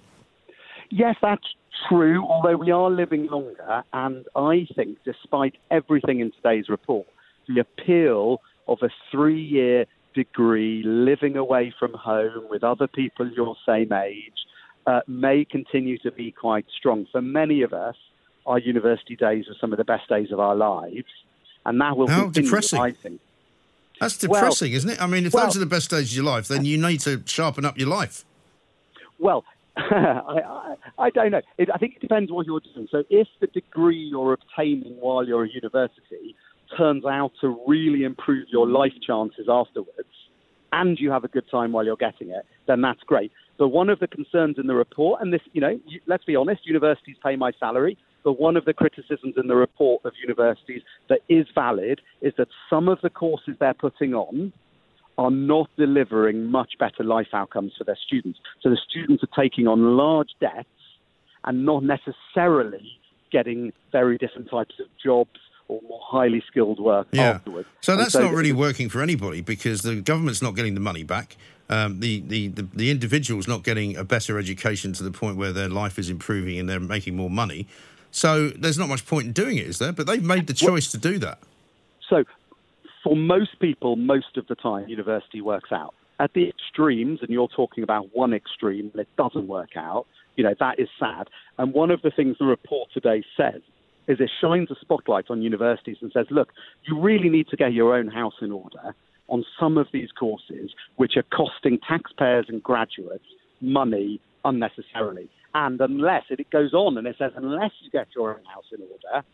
[0.91, 1.55] Yes, that's
[1.89, 2.23] true.
[2.23, 7.07] Although we are living longer, and I think, despite everything in today's report,
[7.47, 13.91] the appeal of a three-year degree, living away from home with other people your same
[13.93, 14.33] age,
[14.87, 17.07] uh, may continue to be quite strong.
[17.11, 17.95] For many of us,
[18.45, 21.05] our university days are some of the best days of our lives,
[21.65, 22.79] and that will How continue, depressing.
[22.79, 23.21] I think.
[23.99, 25.01] That's depressing, well, isn't it?
[25.01, 27.01] I mean, if well, those are the best days of your life, then you need
[27.01, 28.25] to sharpen up your life.
[29.19, 29.45] Well,
[29.77, 31.41] I, I, I, don't know.
[31.59, 32.87] It, I think it depends what you're doing.
[32.91, 36.35] So, if the degree you're obtaining while you're at university
[36.77, 40.09] turns out to really improve your life chances afterwards,
[40.71, 43.31] and you have a good time while you're getting it, then that's great.
[43.57, 46.65] But one of the concerns in the report, and this, you know, let's be honest,
[46.65, 47.97] universities pay my salary.
[48.23, 52.47] But one of the criticisms in the report of universities that is valid is that
[52.69, 54.53] some of the courses they're putting on
[55.17, 58.39] are not delivering much better life outcomes for their students.
[58.61, 60.67] So the students are taking on large debts
[61.43, 62.99] and not necessarily
[63.31, 65.39] getting very different types of jobs
[65.71, 67.29] or more highly skilled work yeah.
[67.29, 67.67] afterwards.
[67.79, 71.03] So that's so not really working for anybody because the government's not getting the money
[71.03, 71.37] back.
[71.69, 75.53] Um, the, the, the, the individual's not getting a better education to the point where
[75.53, 77.67] their life is improving and they're making more money.
[78.11, 79.93] So there's not much point in doing it, is there?
[79.93, 81.39] But they've made the choice well, to do that.
[82.09, 82.25] So
[83.01, 85.95] for most people, most of the time, university works out.
[86.19, 90.05] At the extremes, and you're talking about one extreme, it doesn't work out,
[90.35, 91.29] you know, that is sad.
[91.57, 93.61] And one of the things the report today says
[94.07, 96.53] is it shines a spotlight on universities and says, look,
[96.85, 98.95] you really need to get your own house in order
[99.27, 103.23] on some of these courses, which are costing taxpayers and graduates
[103.61, 105.29] money unnecessarily.
[105.53, 108.81] And unless it goes on and it says, unless you get your own house in
[108.81, 109.25] order,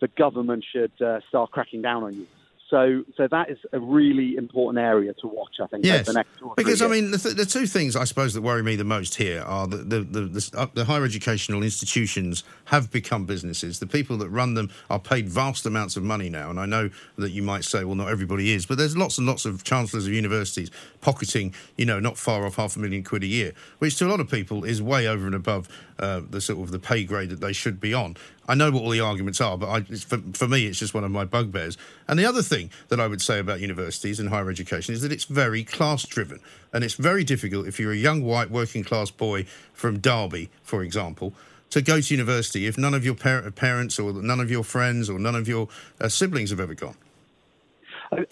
[0.00, 2.26] the government should uh, start cracking down on you.
[2.70, 5.56] So, so that is a really important area to watch.
[5.60, 5.84] I think.
[5.84, 6.08] Yes,
[6.56, 9.16] because I mean, the, th- the, two things I suppose that worry me the most
[9.16, 13.80] here are the the, the, the, uh, the higher educational institutions have become businesses.
[13.80, 16.90] The people that run them are paid vast amounts of money now, and I know
[17.18, 20.06] that you might say, well, not everybody is, but there's lots and lots of chancellors
[20.06, 23.96] of universities pocketing, you know, not far off half a million quid a year, which
[23.96, 25.68] to a lot of people is way over and above
[26.00, 28.16] uh, the sort of the pay grade that they should be on.
[28.48, 31.04] I know what all the arguments are, but I, for, for me, it's just one
[31.04, 31.78] of my bugbears.
[32.08, 35.12] And the other thing that I would say about universities and higher education is that
[35.12, 36.40] it's very class driven.
[36.72, 40.82] And it's very difficult if you're a young white working class boy from Derby, for
[40.82, 41.32] example,
[41.70, 45.08] to go to university if none of your par- parents or none of your friends
[45.08, 45.68] or none of your
[46.00, 46.96] uh, siblings have ever gone.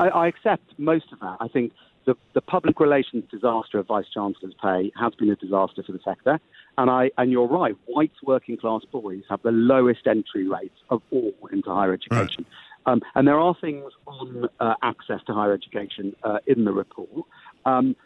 [0.00, 1.37] I, I accept most of that.
[1.38, 1.72] I think
[2.04, 6.00] the, the public relations disaster of vice chancellor's pay has been a disaster for the
[6.04, 6.40] sector.
[6.79, 11.03] And I and you're right, white working class boys have the lowest entry rates of
[11.11, 12.47] all into higher education.
[12.47, 12.93] Right.
[12.93, 17.27] Um, and there are things on uh, access to higher education uh, in the report.
[17.67, 17.97] Um,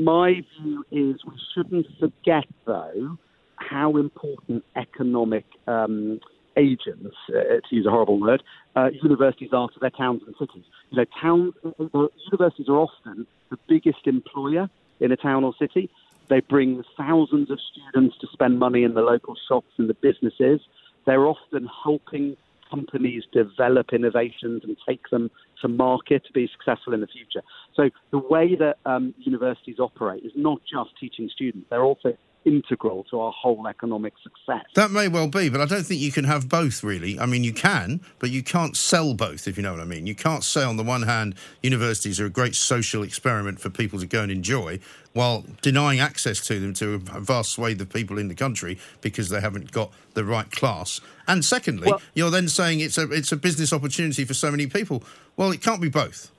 [0.00, 3.18] my view is we shouldn't forget, though,
[3.56, 6.20] how important economic um,
[6.56, 8.42] agents, uh, to use a horrible word,
[8.76, 10.64] uh, universities are to their towns and cities.
[10.90, 14.68] You know, towns, uh, universities are often the biggest employer
[15.00, 15.90] in a town or city.
[16.32, 20.62] They bring thousands of students to spend money in the local shops and the businesses.
[21.04, 22.38] They're often helping
[22.70, 27.42] companies develop innovations and take them to market to be successful in the future.
[27.76, 33.04] So the way that um, universities operate is not just teaching students; they're also integral
[33.10, 34.64] to our whole economic success.
[34.74, 37.18] That may well be, but I don't think you can have both, really.
[37.18, 40.06] I mean, you can, but you can't sell both, if you know what I mean.
[40.06, 43.98] You can't say, on the one hand, universities are a great social experiment for people
[43.98, 44.78] to go and enjoy,
[45.12, 49.28] while denying access to them to a vast swathe of people in the country because
[49.28, 51.00] they haven't got the right class.
[51.28, 54.66] And secondly, well, you're then saying it's a, it's a business opportunity for so many
[54.66, 55.02] people.
[55.36, 56.30] Well, it can't be both.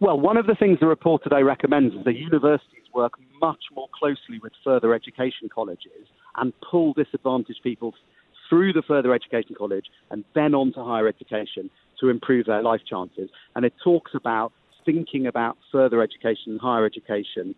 [0.00, 3.88] Well, one of the things the report today recommends is that universities work much more
[3.98, 7.94] closely with further education colleges and pull disadvantaged people
[8.48, 12.80] through the further education college and then on to higher education to improve their life
[12.88, 13.30] chances.
[13.54, 14.52] And it talks about
[14.84, 17.54] thinking about further education and higher education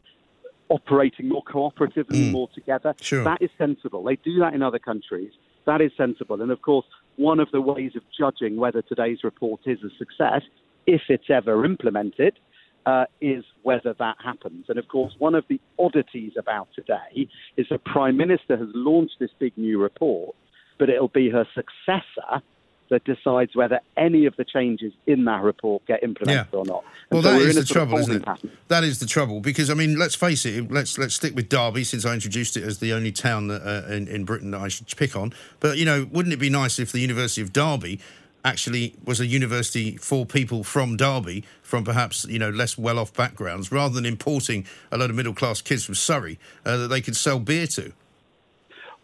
[0.69, 2.33] operating more cooperatively, mm.
[2.33, 2.95] more together.
[3.01, 3.25] Sure.
[3.25, 4.03] That is sensible.
[4.03, 5.33] They do that in other countries.
[5.67, 6.41] That is sensible.
[6.41, 10.43] And of course, one of the ways of judging whether today's report is a success,
[10.87, 12.39] if it's ever implemented,
[12.87, 14.67] uh, is whether that happens.
[14.69, 19.17] And of course, one of the oddities about today is the Prime Minister has launched
[19.19, 20.35] this big new report,
[20.79, 22.43] but it'll be her successor
[22.93, 26.59] that decides whether any of the changes in that report get implemented yeah.
[26.59, 26.85] or not.
[27.11, 28.23] And well, so that is the trouble, isn't it?
[28.23, 28.51] Pattern.
[28.69, 30.71] That is the trouble because I mean, let's face it.
[30.71, 33.91] Let's let's stick with Derby since I introduced it as the only town that, uh,
[33.93, 35.33] in in Britain that I should pick on.
[35.59, 37.99] But you know, wouldn't it be nice if the University of Derby
[38.45, 43.71] actually was a university for people from Derby, from perhaps you know less well-off backgrounds,
[43.71, 47.39] rather than importing a load of middle-class kids from Surrey uh, that they could sell
[47.39, 47.93] beer to.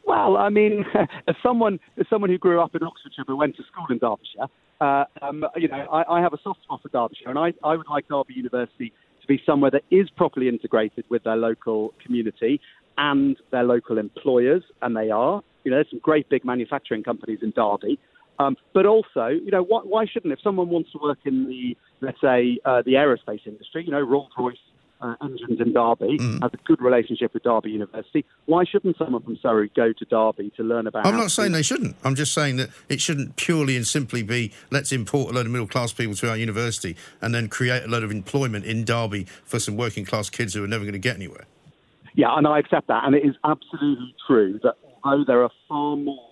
[0.05, 0.85] Well, I mean,
[1.29, 4.49] as someone as someone who grew up in Oxfordshire but went to school in Derbyshire,
[4.81, 7.77] uh, um, you know, I, I, have a soft spot for Derbyshire, and I, I
[7.77, 12.61] would like Derby University to be somewhere that is properly integrated with their local community
[12.97, 15.43] and their local employers, and they are.
[15.65, 17.99] You know, there's some great big manufacturing companies in Derby.
[18.39, 21.77] Um, but also, you know, why, why, shouldn't if someone wants to work in the,
[22.01, 24.57] let's say, uh, the aerospace industry, you know, Rolls Royce
[25.01, 26.43] uh, engines in Derby mm.
[26.43, 28.25] has a good relationship with Derby University.
[28.47, 31.07] Why shouldn't someone from Surrey go to Derby to learn about?
[31.07, 31.97] I'm not saying they shouldn't.
[32.05, 35.53] I'm just saying that it shouldn't purely and simply be let's import a load of
[35.53, 39.25] middle class people to our university and then create a load of employment in Derby
[39.45, 41.45] for some working class kids who are never going to get anywhere.
[42.15, 44.75] Yeah, and I accept that, and it is absolutely true that
[45.05, 46.28] although there are far more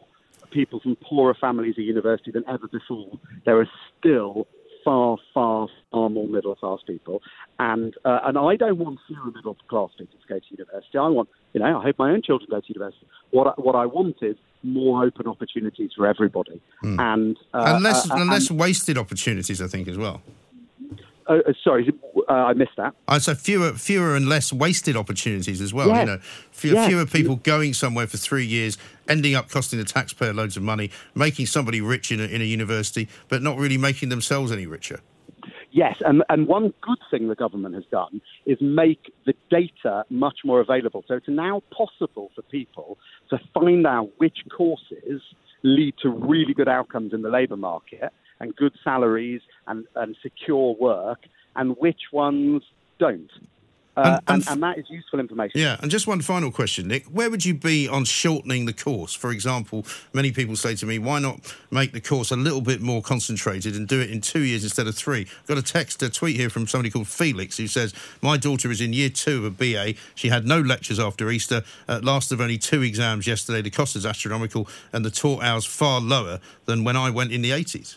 [0.56, 3.18] people from poorer families at university than ever before.
[3.44, 4.46] There are still
[4.82, 7.20] far, far, far more middle class people,
[7.58, 10.96] and uh, and I don't want fewer middle class people to go to university.
[10.96, 13.06] I want, you know, I hope my own children go to university.
[13.32, 16.98] What I, what I want is more open opportunities for everybody, mm.
[16.98, 19.60] and uh, and less uh, and less wasted opportunities.
[19.60, 20.22] I think as well.
[21.28, 21.92] Uh, uh, sorry,
[22.28, 22.94] uh, I missed that.
[23.08, 25.88] I so fewer, fewer and less wasted opportunities as well.
[25.88, 25.98] Yes.
[25.98, 26.18] You know,
[26.52, 26.88] fewer, yes.
[26.88, 30.90] fewer people going somewhere for three years, ending up costing the taxpayer loads of money,
[31.14, 35.00] making somebody rich in a, in a university, but not really making themselves any richer.
[35.72, 40.38] Yes, and, and one good thing the government has done is make the data much
[40.42, 41.04] more available.
[41.06, 42.96] So it's now possible for people
[43.28, 45.20] to find out which courses
[45.62, 50.74] lead to really good outcomes in the labour market and good salaries and, and secure
[50.80, 51.20] work,
[51.56, 52.62] and which ones
[52.98, 53.30] don't.
[53.96, 55.58] Uh, and, and, and, that is useful information.
[55.58, 57.04] Yeah, and just one final question, Nick.
[57.06, 59.14] Where would you be on shortening the course?
[59.14, 62.82] For example, many people say to me, why not make the course a little bit
[62.82, 65.22] more concentrated and do it in two years instead of three?
[65.22, 68.70] I've got a text, a tweet here from somebody called Felix who says, My daughter
[68.70, 69.98] is in year two of a BA.
[70.14, 73.62] She had no lectures after Easter, at last of only two exams yesterday.
[73.62, 77.40] The cost is astronomical and the taught hours far lower than when I went in
[77.40, 77.96] the 80s.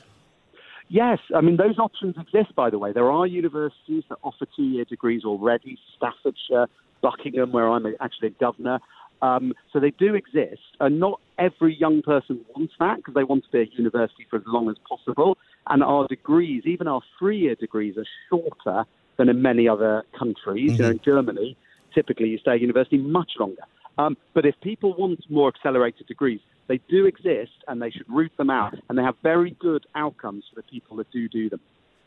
[0.90, 2.92] Yes, I mean, those options exist, by the way.
[2.92, 6.68] There are universities that offer two year degrees already Staffordshire,
[7.02, 8.80] Buckingham, where I'm actually a governor.
[9.22, 13.44] Um, so they do exist, and not every young person wants that because they want
[13.44, 15.38] to be at university for as long as possible.
[15.68, 18.86] And our degrees, even our three-year degrees, are shorter
[19.18, 20.72] than in many other countries.
[20.72, 20.82] Mm-hmm.
[20.82, 21.58] You know, in Germany,
[21.94, 23.64] typically you stay at university much longer.
[23.98, 28.32] Um, but if people want more accelerated degrees, they do exist, and they should root
[28.38, 31.60] them out, and they have very good outcomes for the people that do do them.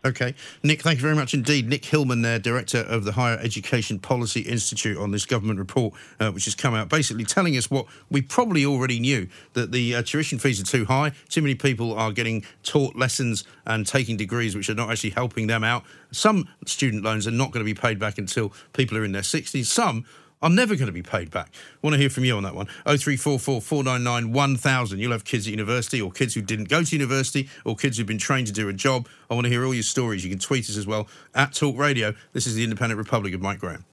[0.05, 0.35] Okay.
[0.65, 1.69] Nick, thank you very much indeed.
[1.69, 6.33] Nick Hillman there, Director of the Higher Education Policy Institute on this government report, uh,
[6.33, 10.03] which has come out, basically telling us what we probably already knew, that the uh,
[10.03, 11.13] tuition fees are too high.
[11.29, 15.47] Too many people are getting taught lessons and taking degrees which are not actually helping
[15.47, 15.85] them out.
[16.11, 19.23] Some student loans are not going to be paid back until people are in their
[19.23, 19.67] 60s.
[19.67, 20.05] Some
[20.43, 21.51] are never going to be paid back.
[21.55, 22.67] I want to hear from you on that one.
[22.85, 24.99] 0344 499 1000.
[24.99, 28.07] You'll have kids at university or kids who didn't go to university or kids who've
[28.07, 29.09] been trained to do a job.
[29.31, 30.25] I want to hear all your stories.
[30.25, 32.15] You can tweet us as well at Talk Radio.
[32.33, 33.85] This is the Independent Republic of Mike Graham.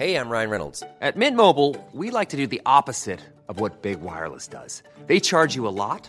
[0.00, 0.82] Hey, I'm Ryan Reynolds.
[1.02, 4.82] At Mint Mobile, we like to do the opposite of what Big Wireless does.
[5.06, 6.08] They charge you a lot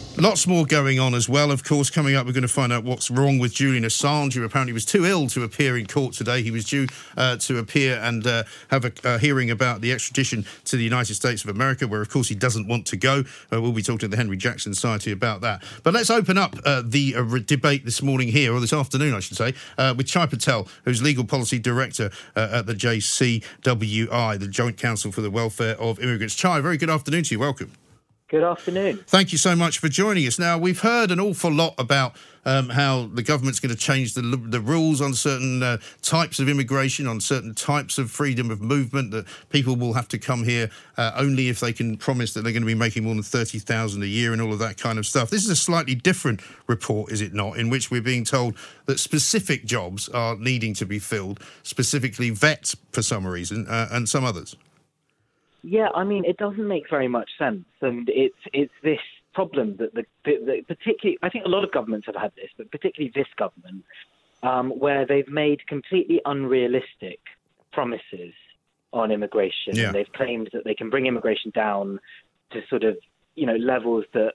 [0.17, 1.51] Lots more going on as well.
[1.51, 4.43] Of course, coming up, we're going to find out what's wrong with Julian Assange, who
[4.43, 6.43] apparently was too ill to appear in court today.
[6.43, 10.45] He was due uh, to appear and uh, have a, a, hearing about the extradition
[10.65, 13.23] to the United States of America, where, of course, he doesn't want to go.
[13.51, 15.63] Uh, we'll be talking to the Henry Jackson Society about that.
[15.81, 19.21] But let's open up uh, the uh, debate this morning here, or this afternoon, I
[19.21, 24.77] should say, uh, with Chai Patel, who's Legal Policy Director at the JCWI, the Joint
[24.77, 26.35] Council for the Welfare of Immigrants.
[26.35, 27.39] Chai, very good afternoon to you.
[27.39, 27.71] Welcome.
[28.31, 29.03] Good afternoon.
[29.07, 30.39] Thank you so much for joining us.
[30.39, 32.15] Now, we've heard an awful lot about
[32.45, 36.47] um, how the government's going to change the, the rules on certain uh, types of
[36.47, 40.69] immigration, on certain types of freedom of movement, that people will have to come here
[40.95, 44.01] uh, only if they can promise that they're going to be making more than 30,000
[44.01, 45.29] a year and all of that kind of stuff.
[45.29, 48.55] This is a slightly different report, is it not, in which we're being told
[48.85, 54.07] that specific jobs are needing to be filled, specifically vets for some reason, uh, and
[54.07, 54.55] some others.
[55.63, 58.99] Yeah, I mean, it doesn't make very much sense, and it's it's this
[59.33, 62.49] problem that the, the, the particularly I think a lot of governments have had this,
[62.57, 63.83] but particularly this government,
[64.43, 67.19] um, where they've made completely unrealistic
[67.71, 68.33] promises
[68.91, 69.75] on immigration.
[69.75, 69.91] Yeah.
[69.91, 71.99] They've claimed that they can bring immigration down
[72.51, 72.97] to sort of
[73.35, 74.33] you know levels that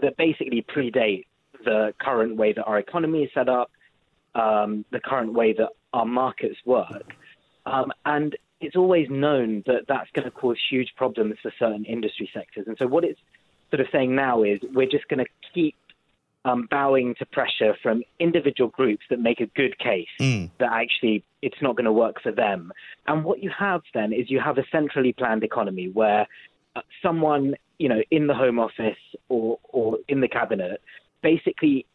[0.00, 1.24] that basically predate
[1.64, 3.70] the current way that our economy is set up,
[4.34, 7.12] um, the current way that our markets work.
[7.66, 12.28] Um, and it's always known that that's going to cause huge problems for certain industry
[12.34, 12.66] sectors.
[12.66, 13.20] And so what it's
[13.70, 15.76] sort of saying now is we're just going to keep
[16.44, 20.50] um, bowing to pressure from individual groups that make a good case mm.
[20.58, 22.72] that actually it's not going to work for them.
[23.06, 26.26] And what you have then is you have a centrally planned economy where
[26.74, 28.96] uh, someone, you know, in the Home Office
[29.28, 30.80] or, or in the cabinet
[31.22, 31.86] basically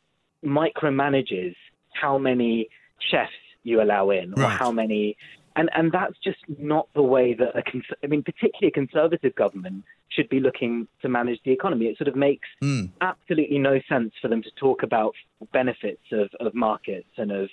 [0.43, 1.55] micromanages
[1.93, 2.67] how many
[3.11, 3.31] chefs
[3.63, 4.59] you allow in or right.
[4.59, 5.15] how many
[5.55, 9.35] and and that's just not the way that a cons- I mean, particularly a conservative
[9.35, 11.85] government should be looking to manage the economy.
[11.85, 12.89] It sort of makes mm.
[13.01, 15.15] absolutely no sense for them to talk about
[15.51, 17.49] benefits of, of markets and of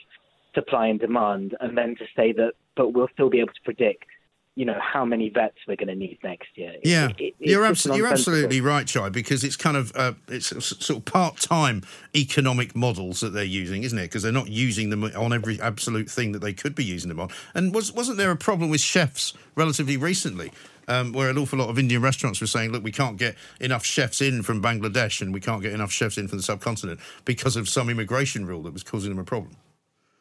[0.54, 4.06] supply and demand, and then to say that, but we'll still be able to predict
[4.56, 6.74] you know how many vets we're going to need next year.
[6.82, 10.48] Yeah, it, it, you're, abso- you're absolutely right, Chai, because it's kind of uh, it's
[10.48, 11.82] sort of part-time
[12.14, 14.02] economic models that they're using, isn't it?
[14.02, 17.20] Because they're not using them on every absolute thing that they could be using them
[17.20, 17.30] on.
[17.54, 20.52] And was wasn't there a problem with chefs relatively recently?
[20.88, 23.84] Um, where an awful lot of Indian restaurants were saying, look, we can't get enough
[23.84, 27.54] chefs in from Bangladesh and we can't get enough chefs in from the subcontinent because
[27.54, 29.56] of some immigration rule that was causing them a problem.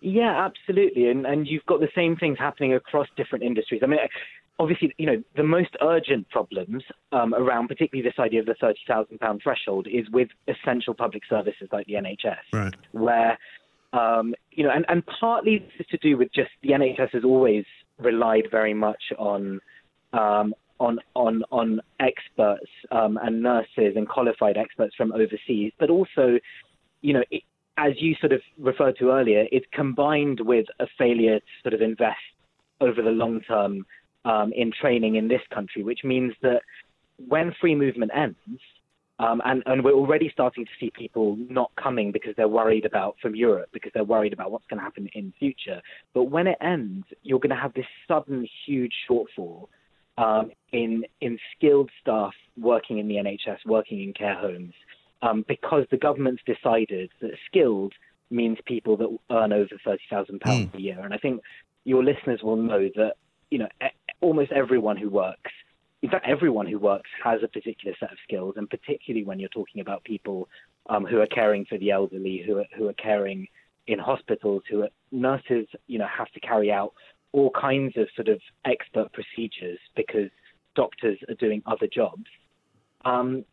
[0.02, 1.10] Yeah, absolutely.
[1.10, 3.82] And and you've got the same things happening across different industries.
[3.84, 4.00] I mean,
[4.58, 8.80] obviously, you know, the most urgent problems um, around particularly this idea of the thirty
[8.88, 12.76] thousand pound threshold is with essential public services like the NHS, right.
[12.92, 13.38] where
[13.94, 17.24] um, you know, and, and partly this is to do with just the NHS has
[17.24, 17.66] always
[17.98, 19.60] relied very much on
[20.14, 26.40] um, on on on experts um, and nurses and qualified experts from overseas, but also,
[27.02, 27.44] you know, it,
[27.86, 31.82] as you sort of referred to earlier, it's combined with a failure to sort of
[31.92, 32.28] invest
[32.88, 33.74] over the long term
[34.32, 36.62] um, in training in this country, which means that
[37.34, 38.62] when free movement ends,
[39.28, 41.28] Um, and, and we're already starting to see people
[41.60, 44.88] not coming because they're worried about from Europe, because they're worried about what's going to
[44.90, 45.80] happen in future.
[46.16, 49.60] But when it ends, you're going to have this sudden huge shortfall
[50.24, 50.46] um,
[50.82, 50.92] in
[51.26, 52.36] in skilled staff
[52.70, 54.76] working in the NHS, working in care homes,
[55.22, 57.94] um, because the government's decided that skilled
[58.32, 61.00] means people that earn over thirty thousand pounds a year.
[61.00, 61.42] And I think
[61.84, 63.14] your listeners will know that
[63.50, 63.68] you know
[64.22, 65.52] almost everyone who works
[66.02, 69.50] in fact, everyone who works has a particular set of skills, and particularly when you're
[69.50, 70.48] talking about people
[70.90, 73.48] um, who are caring for the elderly, who are, who are caring
[73.88, 76.94] in hospitals, who are nurses, you know, have to carry out
[77.32, 80.30] all kinds of sort of expert procedures because
[80.76, 82.26] doctors are doing other jobs.
[83.04, 83.44] Um,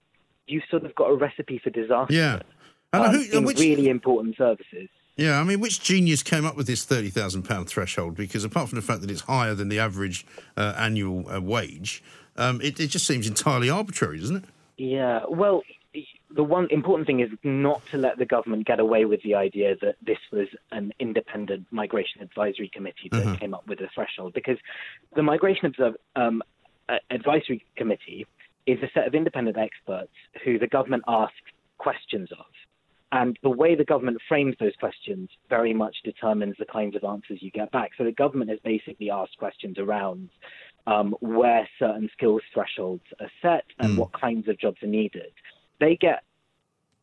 [0.47, 2.15] you sort of got a recipe for disaster.
[2.15, 2.41] Yeah.
[2.93, 4.89] And um, who- in which- really important services.
[5.19, 8.17] Yeah, I mean, which genius came up with this thirty thousand pound threshold?
[8.17, 10.27] Because apart from the fact that it's higher than the average
[10.59, 12.03] uh, annual uh, wage,
[12.37, 14.45] um, it, it just seems entirely arbitrary, doesn't it?
[14.77, 15.63] Yeah, well,
[16.35, 19.75] the one important thing is not to let the government get away with the idea
[19.81, 23.41] that this was an independent migration advisory committee that Mhm.
[23.41, 24.59] came up with the threshold, because
[25.15, 26.43] the migration Observ- um,
[27.11, 28.27] advisory committee
[28.67, 30.13] is a set of independent experts
[30.45, 31.35] who the government asks
[31.79, 32.47] questions of.
[33.13, 37.39] And the way the government frames those questions very much determines the kinds of answers
[37.41, 37.93] you get back.
[37.97, 40.29] So the government has basically asked questions around
[40.87, 45.33] um, where certain skills thresholds are set and what kinds of jobs are needed.
[45.79, 46.25] They get,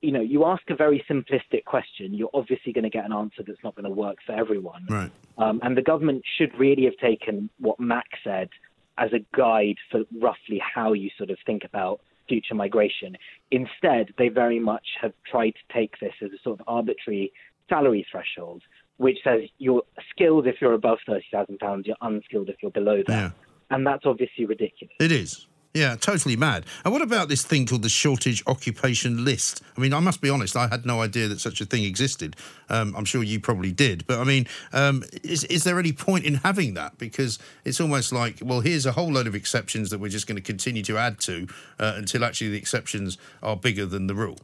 [0.01, 3.41] you know, you ask a very simplistic question, you're obviously going to get an answer
[3.45, 4.85] that's not going to work for everyone.
[4.89, 5.11] Right.
[5.37, 8.49] Um, and the government should really have taken what MAC said
[8.97, 13.17] as a guide for roughly how you sort of think about future migration.
[13.51, 17.31] Instead, they very much have tried to take this as a sort of arbitrary
[17.69, 18.61] salary threshold,
[18.97, 23.09] which says you're skilled if you're above £30,000, you're unskilled if you're below that.
[23.09, 23.31] Yeah.
[23.69, 24.93] And that's obviously ridiculous.
[24.99, 25.47] It is.
[25.73, 26.67] Yeah, totally mad.
[26.85, 29.63] And what about this thing called the shortage occupation list?
[29.75, 32.35] I mean, I must be honest, I had no idea that such a thing existed.
[32.69, 34.05] Um, I'm sure you probably did.
[34.05, 36.99] But I mean, um, is, is there any point in having that?
[36.99, 40.35] Because it's almost like, well, here's a whole load of exceptions that we're just going
[40.35, 41.47] to continue to add to
[41.79, 44.37] uh, until actually the exceptions are bigger than the rule.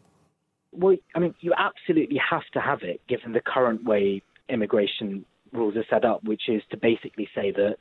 [0.72, 5.76] Well, I mean, you absolutely have to have it given the current way immigration rules
[5.76, 7.76] are set up, which is to basically say that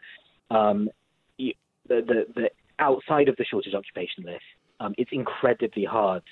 [0.55, 0.90] um,
[1.38, 1.55] the,
[1.88, 4.44] the, the outside of the shortage occupation list,
[4.80, 6.22] um, it's incredibly hard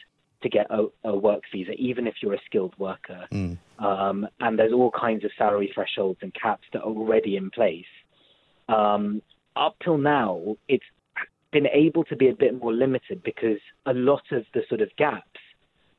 [0.42, 3.26] to get a, a work visa, even if you're a skilled worker.
[3.78, 7.84] Um, and there's all kinds of salary thresholds and caps that are already in place.
[8.68, 9.22] Um,
[9.56, 10.84] up till now, it's
[11.52, 14.90] been able to be a bit more limited because a lot of the sort of
[14.96, 15.40] gaps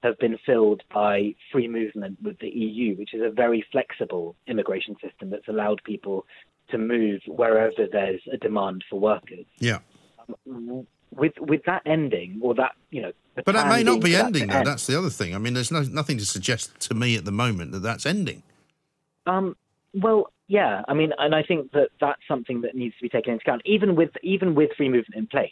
[0.04, 4.96] have been filled by free movement with the EU, which is a very flexible immigration
[5.02, 6.26] system that's allowed people
[6.70, 9.46] to move wherever there's a demand for workers.
[9.58, 9.80] Yeah.
[11.16, 14.58] With with that ending, or that you know, But that may not be ending, though.
[14.58, 14.68] end.
[14.68, 15.34] That's the other thing.
[15.34, 18.44] I mean, there's no, nothing to suggest to me at the moment that that's ending.
[19.26, 19.56] Um,
[19.94, 20.84] well, yeah.
[20.88, 23.62] I mean, and I think that that's something that needs to be taken into account.
[23.66, 25.52] Even with even with free movement in place,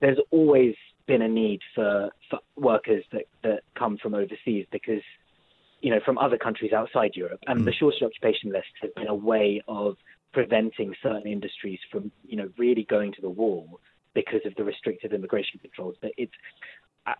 [0.00, 0.74] there's always
[1.06, 5.02] been a need for, for workers that, that come from overseas because,
[5.80, 7.40] you know, from other countries outside Europe.
[7.46, 9.96] And the shortage occupation list has been a way of
[10.32, 13.80] preventing certain industries from, you know, really going to the wall
[14.14, 15.96] because of the restrictive immigration controls.
[16.00, 16.32] But it's,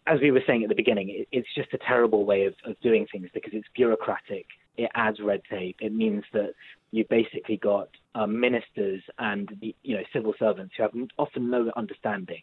[0.06, 3.06] as we were saying at the beginning, it's just a terrible way of, of doing
[3.10, 4.46] things because it's bureaucratic.
[4.76, 5.76] It adds red tape.
[5.80, 6.52] It means that
[6.90, 9.48] you've basically got um, ministers and
[9.82, 12.42] you know civil servants who have often no understanding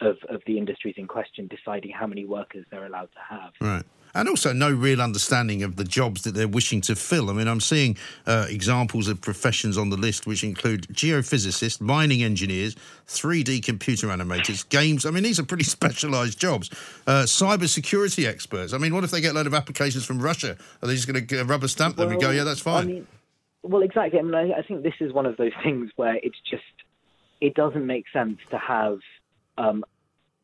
[0.00, 3.52] of, of the industries in question deciding how many workers they're allowed to have.
[3.60, 3.84] Right.
[4.16, 7.28] And also, no real understanding of the jobs that they're wishing to fill.
[7.28, 12.22] I mean, I'm seeing uh, examples of professions on the list which include geophysicists, mining
[12.22, 12.76] engineers,
[13.08, 15.04] 3D computer animators, games.
[15.04, 16.70] I mean, these are pretty specialised jobs.
[17.06, 18.72] Uh, cyber security experts.
[18.72, 20.56] I mean, what if they get a load of applications from Russia?
[20.82, 22.86] Are they just going to rubber stamp them and go, yeah, that's I fine?
[22.86, 23.06] mean,
[23.64, 24.18] well, exactly.
[24.18, 26.62] I mean, I, I think this is one of those things where it's just
[27.42, 29.00] it doesn't make sense to have,
[29.58, 29.84] um,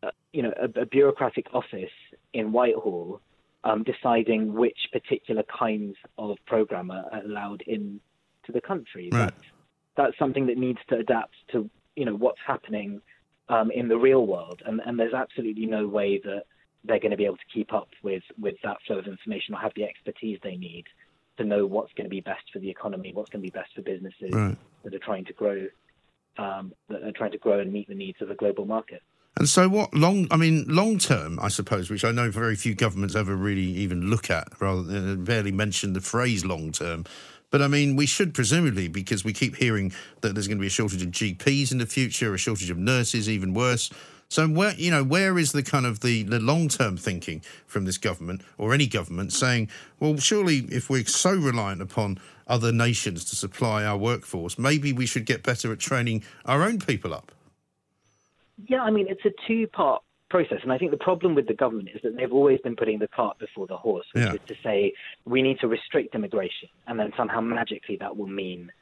[0.03, 1.89] uh, you know, a, a bureaucratic office
[2.35, 3.23] in Whitehall
[3.65, 8.01] um, deciding which particular kinds of program are allowed in
[8.45, 9.09] to the country.
[9.13, 9.27] Right.
[9.27, 9.45] That's
[9.97, 13.01] that's something that needs to adapt to you know what's happening
[13.49, 16.45] um, in the real world, and, and there's absolutely no way that
[16.85, 19.59] they're going to be able to keep up with with that flow of information or
[19.59, 20.85] have the expertise they need
[21.39, 23.75] to know what's going to be best for the economy, what's going to be best
[23.75, 24.57] for businesses Right.
[24.85, 25.67] that are trying to grow,
[26.37, 29.03] um, that are trying to grow and meet the needs of a global market.
[29.37, 30.29] And so, what long?
[30.31, 34.11] I mean, long term, I suppose, which I know very few governments ever really even
[34.11, 37.05] look at, rather than uh, barely mention the phrase long term.
[37.51, 40.69] But I mean, we should presumably, because we keep hearing that there's going to be
[40.69, 43.91] a shortage of GPs in the future, a shortage of nurses, even worse.
[44.29, 47.85] So where you know where is the kind of the, the long term thinking from
[47.85, 49.69] this government or any government saying,
[50.01, 52.19] well, surely if we're so reliant upon
[52.49, 56.79] other nations to supply our workforce, maybe we should get better at training our own
[56.79, 57.33] people up.
[58.67, 60.59] Yeah, I mean, it's a two part process.
[60.63, 63.09] And I think the problem with the government is that they've always been putting the
[63.09, 64.35] cart before the horse, which Yeah.
[64.35, 64.95] is to say
[65.27, 68.73] we need to restrict immigration, and then somehow magically that will mean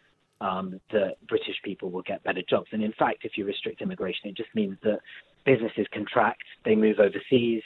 [0.41, 2.69] um, that British people will get better jobs.
[2.73, 5.01] And in fact, if you restrict immigration, it just means that
[5.45, 7.63] businesses contract, they move overseas,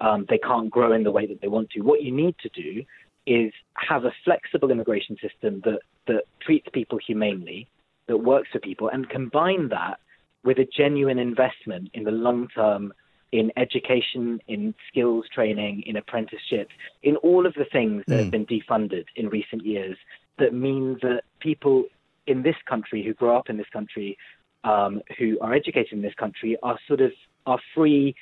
[0.00, 1.80] um, they can't grow in the way that they want to.
[1.80, 2.84] What you need to do
[3.26, 7.68] is have a flexible immigration system that, that treats people humanely,
[8.06, 9.98] that works for people, and combine that
[10.46, 12.94] with a genuine investment in the long term
[13.32, 16.72] in education, in skills training, in apprenticeships,
[17.02, 19.96] in all of the things that have been defunded in recent years
[20.38, 21.84] that mean that people
[22.28, 24.16] in this country who grow up in this country,
[24.62, 27.12] um, who are educated in this country, are sort of
[27.46, 28.14] are free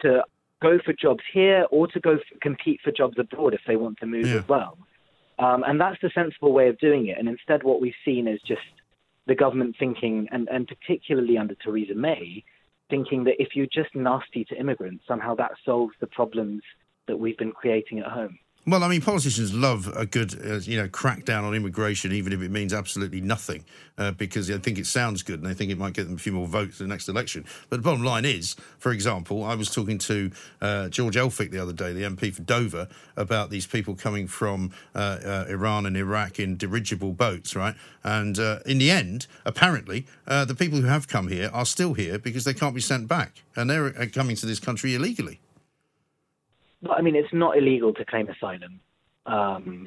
[0.00, 0.22] to
[0.60, 3.96] go for jobs here or to go f- compete for jobs abroad if they want
[4.00, 4.38] to move Yeah.
[4.38, 4.76] as well.
[5.38, 7.16] Um, and that's the sensible way of doing it.
[7.16, 8.60] And instead, what we've seen is just
[9.28, 12.42] the government thinking, and, and particularly under Theresa May,
[12.90, 16.62] thinking that if you're just nasty to immigrants, somehow that solves the problems
[17.06, 18.38] that we've been creating at home.
[18.68, 22.42] Well, I mean, politicians love a good, uh, you know, crackdown on immigration, even if
[22.42, 23.64] it means absolutely nothing,
[23.96, 26.18] uh, because they think it sounds good and they think it might get them a
[26.18, 27.46] few more votes in the next election.
[27.70, 31.62] But the bottom line is, for example, I was talking to uh, George Elphicke the
[31.62, 35.96] other day, the MP for Dover, about these people coming from uh, uh, Iran and
[35.96, 37.74] Iraq in dirigible boats, right?
[38.04, 42.18] And uh, in the end, apparently, the people who have come here are still here
[42.18, 45.40] because they can't be sent back, and they're coming to this country illegally.
[46.90, 48.80] I mean, it's not illegal to claim asylum.
[49.26, 49.86] Um,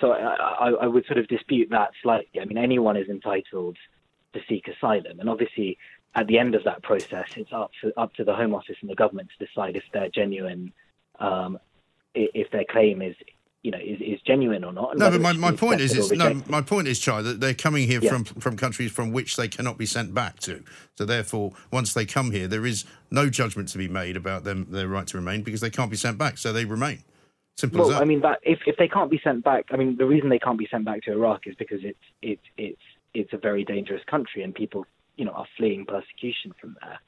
[0.00, 2.40] so I, I, I would sort of dispute that slightly.
[2.40, 3.76] I mean, anyone is entitled
[4.34, 5.78] to seek asylum, and obviously,
[6.14, 8.90] at the end of that process, it's up to, up to the Home Office and
[8.90, 10.72] the government to decide if they're genuine,
[11.18, 11.58] um,
[12.14, 13.16] if their claim is,
[13.62, 14.96] you know, is, is genuine or not.
[14.96, 17.88] No, but my, my point is, is no, my point is, Chai, that they're coming
[17.88, 18.10] here Yeah.
[18.10, 20.62] from from countries from which they cannot be sent back to.
[20.96, 24.66] So therefore, once they come here, there is no judgment to be made about them
[24.70, 26.38] their right to remain because they can't be sent back.
[26.38, 27.02] So they remain.
[27.56, 28.02] Simple as Well, that.
[28.02, 30.38] I mean, that if if they can't be sent back, I mean, the reason they
[30.38, 32.82] can't be sent back to Iraq is because it's it's it's
[33.14, 34.86] it's a very dangerous country, and people,
[35.16, 37.00] you know, are fleeing persecution from there.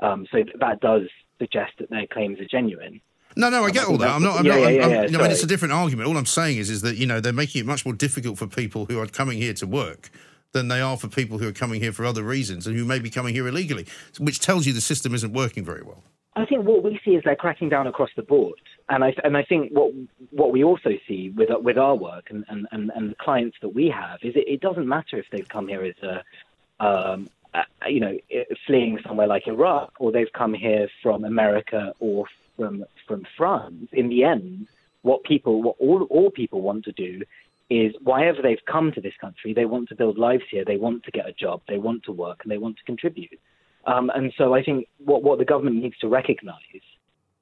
[0.00, 1.02] Um, so that does
[1.38, 3.02] suggest that their claims are genuine.
[3.38, 4.10] No, no, I get all that.
[4.10, 4.40] I'm not.
[4.40, 4.58] I'm Yeah, not.
[4.60, 6.08] yeah, I'm, yeah, I'm- yeah, I mean, it's a different argument.
[6.08, 8.48] All I'm saying is, is that you know they're making it much more difficult for
[8.48, 10.10] people who are coming here to work
[10.52, 12.98] than they are for people who are coming here for other reasons and who may
[12.98, 13.86] be coming here illegally,
[14.18, 16.02] which tells you the system isn't working very well.
[16.34, 18.58] I think what we see is they're cracking down across the board,
[18.88, 19.92] and I and I think what
[20.30, 23.68] what we also see with with our work and and, and, and the clients that
[23.72, 27.62] we have is it, it doesn't matter if they've come here as a um, uh,
[27.88, 28.18] you know
[28.66, 32.26] fleeing somewhere like Iraq or they've come here from America or
[32.56, 33.88] from from France.
[33.92, 34.68] In the end,
[35.02, 37.22] what people what all all people want to do
[37.70, 41.04] is wherever they've come to this country, they want to build lives here, they want
[41.04, 43.38] to get a job, they want to work, and they want to contribute.
[43.86, 46.54] Um, and so I think what, what the government needs to recognise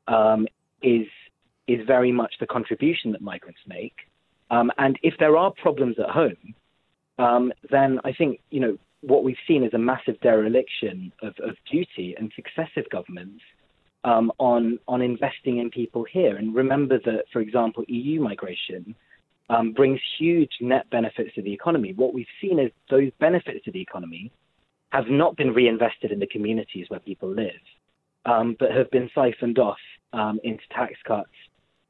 [0.09, 0.47] um,
[0.83, 1.07] is
[1.67, 3.95] is very much the contribution that migrants make.
[4.51, 6.55] Um, and if there are problems at home,
[7.19, 11.57] um, then I think you know what we've seen is a massive dereliction of, of
[11.71, 13.43] duty and successive governments
[14.07, 16.37] um, on on investing in people here.
[16.37, 18.95] And remember that, for example, EU migration
[19.51, 21.93] um, brings huge net benefits to the economy.
[21.93, 24.33] What we've seen is those benefits to the economy
[24.91, 27.61] have not been reinvested in the communities where people live,
[28.25, 29.79] um, but have been siphoned off
[30.13, 31.29] um, into tax cuts,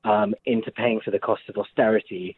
[0.05, 2.35] um, into paying for the cost of austerity,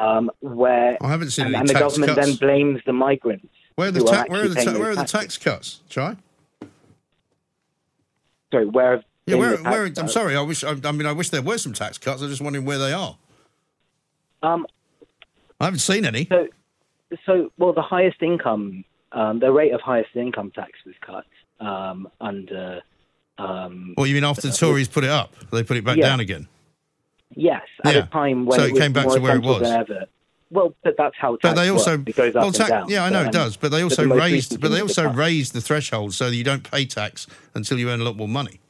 [0.00, 2.26] um, where I haven't seen and, and the government cuts.
[2.26, 3.48] then blames the migrants.
[3.74, 5.80] Where are the ta- are where are the ta- where are the tax cuts?
[5.88, 6.16] Chai?
[8.52, 8.92] Sorry, where?
[8.92, 10.12] have Yeah, where, where, I'm cuts?
[10.12, 10.36] sorry.
[10.36, 10.62] I wish.
[10.62, 12.22] I, I mean, I wish there were some tax cuts.
[12.22, 13.16] I'm just wondering where they are.
[14.42, 14.66] Um,
[15.60, 16.26] I haven't seen any.
[16.26, 16.46] So,
[17.24, 21.24] so well, the highest income, um, the rate of highest income tax was cut
[21.66, 22.82] um, under.
[23.38, 26.06] Um, Well, you mean after the Tories put it up, they put it back Yeah.
[26.08, 26.48] down again?
[27.34, 28.04] yes, at Yeah.
[28.04, 29.62] a time when So it was came back more to where it was.
[29.62, 30.04] than ever.
[30.50, 31.36] Well, but that's how.
[31.42, 32.04] But they also, works.
[32.10, 32.88] it goes up well, tax- down.
[32.88, 33.56] yeah, I know it does.
[33.56, 36.36] But they but also the raised, but they also the raised the threshold so that
[36.36, 38.60] you don't pay tax until you earn a lot more money.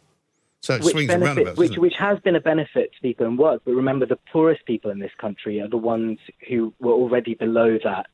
[0.62, 3.62] So it which swings benefit, which, which has been a benefit to people in work.
[3.64, 7.78] But remember, the poorest people in this country are the ones who were already below
[7.84, 8.06] that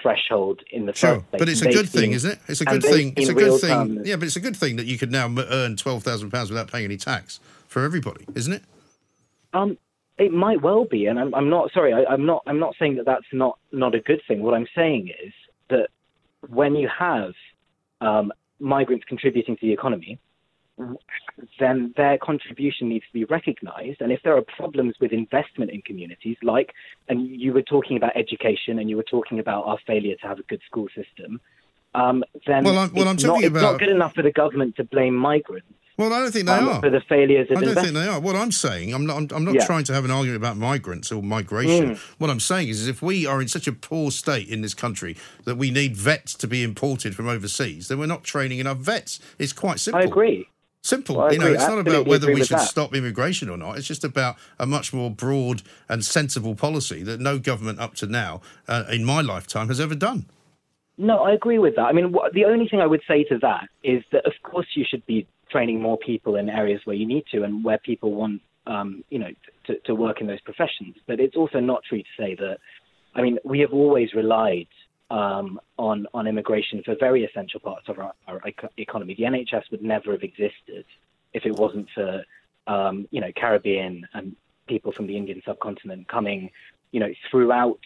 [0.00, 1.38] threshold in the Sure, first place.
[1.40, 2.38] but it's a good thing, isn't it?
[2.48, 3.14] It's a good thing.
[3.16, 3.70] It's a good thing.
[3.96, 6.50] terms- Yeah, but it's a good thing that you could now earn twelve thousand pounds
[6.50, 8.62] without paying any tax for everybody, isn't it?
[9.52, 9.78] Um,
[10.18, 11.92] it might well be, and I'm, I'm not sorry.
[11.92, 12.42] I, I'm not.
[12.46, 14.42] I'm not saying that that's not not a good thing.
[14.42, 15.32] What I'm saying is
[15.70, 15.88] that
[16.48, 17.32] when you have
[18.00, 20.18] um, migrants contributing to the economy,
[21.58, 24.00] then their contribution needs to be recognized.
[24.00, 26.72] And if there are problems with investment in communities, like,
[27.08, 30.38] and you were talking about education and you were talking about our failure to have
[30.38, 31.40] a good school system,
[31.94, 34.22] um, then Well, I'm- well, I'm it's, talking not, it's about- not good enough for
[34.22, 35.66] the government to blame migrants.
[35.98, 36.80] Well, I don't think they um, are.
[36.82, 37.96] For the failures of I don't investment.
[37.96, 38.20] think they are.
[38.20, 39.16] What I'm saying, I'm not.
[39.16, 39.64] I'm, I'm not Yeah.
[39.64, 41.92] trying to have an argument about migrants or migration.
[41.94, 41.98] Mm.
[42.18, 44.74] What I'm saying is, is, if we are in such a poor state in this
[44.74, 45.16] country
[45.46, 49.20] that we need vets to be imported from overseas, then we're not training enough vets.
[49.38, 50.02] It's quite simple.
[50.02, 50.46] I agree.
[50.86, 51.16] Simple.
[51.16, 53.76] Well, you know, it's not about whether we should stop immigration or not.
[53.76, 58.06] It's just about a much more broad and sensible policy that no government up to
[58.06, 60.26] now, uh, in my lifetime, has ever done.
[60.96, 61.86] No, I agree with that.
[61.86, 64.68] I mean, wh- the only thing I would say to that is that, of course,
[64.76, 68.14] you should be training more people in areas where you need to and where people
[68.14, 69.30] want, um, you know,
[69.66, 70.94] to, to work in those professions.
[71.08, 72.58] But it's also not true to say that.
[73.16, 74.68] I mean, we have always relied
[75.10, 78.40] um, on on immigration for very essential parts of our, our
[78.76, 79.14] economy.
[79.14, 80.84] The NHS would never have existed
[81.32, 82.24] if it wasn't for,
[82.66, 84.34] um, you know, Caribbean and
[84.66, 86.50] people from the Indian subcontinent coming,
[86.92, 87.78] you know, throughout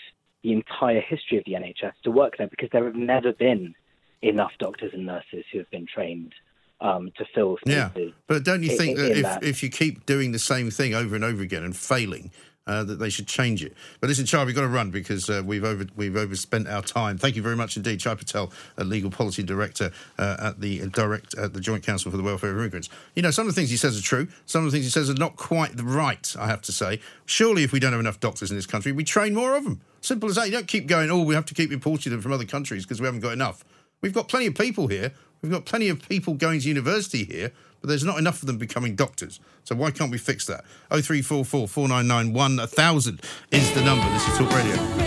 [0.42, 3.74] the entire history of the NHS to work there because there have never been
[4.22, 6.32] enough doctors and nurses who have been trained
[6.80, 8.14] um, to fill Yeah, spaces.
[8.26, 9.42] but don't you think i- that in if, that.
[9.44, 12.30] if you keep doing the same thing over and over again and failing,
[12.70, 13.74] uh, that they should change it?
[14.00, 17.18] But listen, Chai, we've got to run because uh, we've over we've overspent our time.
[17.18, 21.36] Thank you very much indeed, Chai Patel, a legal policy director uh, at the direct
[21.36, 22.88] at the Joint Council for the Welfare of Immigrants.
[23.14, 24.28] You know, some of the things he says are true.
[24.46, 26.34] Some of the things he says are not quite right.
[26.38, 27.00] I have to say.
[27.26, 29.80] Surely, if we don't have enough doctors in this country, we train more of them.
[30.00, 30.46] Simple as that.
[30.46, 31.10] You don't keep going.
[31.10, 33.64] Oh, we have to keep importing them from other countries because we haven't got enough.
[34.00, 35.12] We've got plenty of people here.
[35.42, 38.59] We've got plenty of people going to university here, but there's not enough of them
[38.59, 39.41] becoming doctors.
[39.64, 40.64] So why can't we fix that?
[40.91, 43.20] 0344 499 1000
[43.51, 44.09] is the number.
[44.11, 44.99] This is Talk Radio.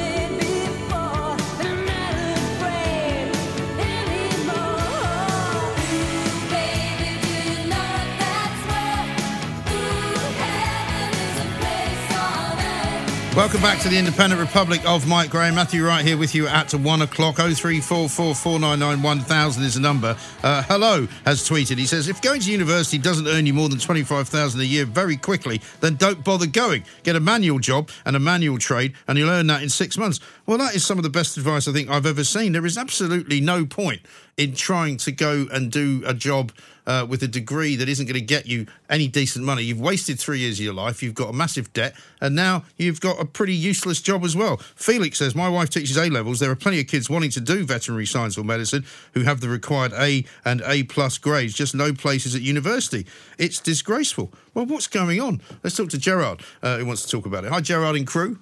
[13.35, 15.55] Welcome back to the Independent Republic of Mike Graham.
[15.55, 17.37] Matthew Wright here with you at one o'clock.
[17.37, 20.15] 0344 499 1000 is the number.
[20.43, 21.79] Uh, hello has tweeted.
[21.79, 25.17] He says, if going to university doesn't earn you more than 25000 a year very
[25.17, 26.83] quickly, then don't bother going.
[27.01, 30.19] Get a manual job and a manual trade, and you'll earn that in six months.
[30.45, 32.51] Well, that is some of the best advice I think I've ever seen.
[32.51, 34.01] There is absolutely no point
[34.37, 36.51] in trying to go and do a job
[36.85, 39.63] uh, with a degree that isn't going to get you any decent money.
[39.63, 41.01] You've wasted three years of your life.
[41.01, 44.57] You've got a massive debt, and now you've got a pretty useless job as well.
[44.75, 46.39] Felix says, My wife teaches A levels.
[46.39, 49.49] There are plenty of kids wanting to do veterinary science or medicine who have the
[49.49, 53.05] required A and A plus grades, just no places at university.
[53.37, 54.31] It's disgraceful.
[54.53, 55.41] Well, what's going on?
[55.63, 57.51] Let's talk to Gerard, uh, who wants to talk about it.
[57.51, 58.39] Hi, Gerard and crew.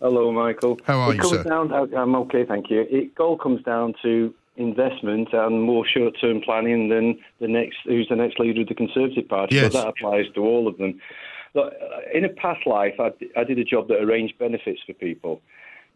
[0.00, 0.78] Hello, Michael.
[0.84, 1.42] How are it you, comes sir?
[1.44, 2.86] Down, I'm okay, thank you.
[2.88, 8.16] It all comes down to investment and more short-term planning than the next who's the
[8.16, 9.56] next leader of the Conservative Party.
[9.56, 9.72] Yes.
[9.72, 11.00] So that applies to all of them.
[11.54, 11.72] Look,
[12.12, 15.40] in a past life, I, I did a job that arranged benefits for people.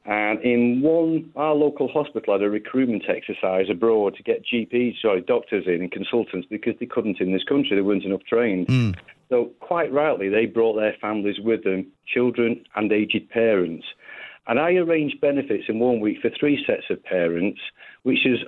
[0.06, 5.20] And in one, our local hospital had a recruitment exercise abroad to get GPs, sorry,
[5.20, 7.76] doctors in and consultants because they couldn't in this country.
[7.76, 8.68] There weren't enough trained.
[8.68, 8.90] Hmm.
[9.28, 13.84] So quite rightly, they brought their families with them, children and aged parents.
[14.46, 17.60] And I arranged benefits in one week for three sets of parents,
[18.02, 18.38] which is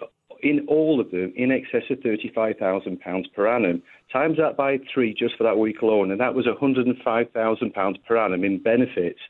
[0.42, 3.82] in all of them in excess of £35,000 per annum.
[4.12, 8.44] Times that by three just for that week alone, and that was £105,000 per annum
[8.44, 9.20] in benefits.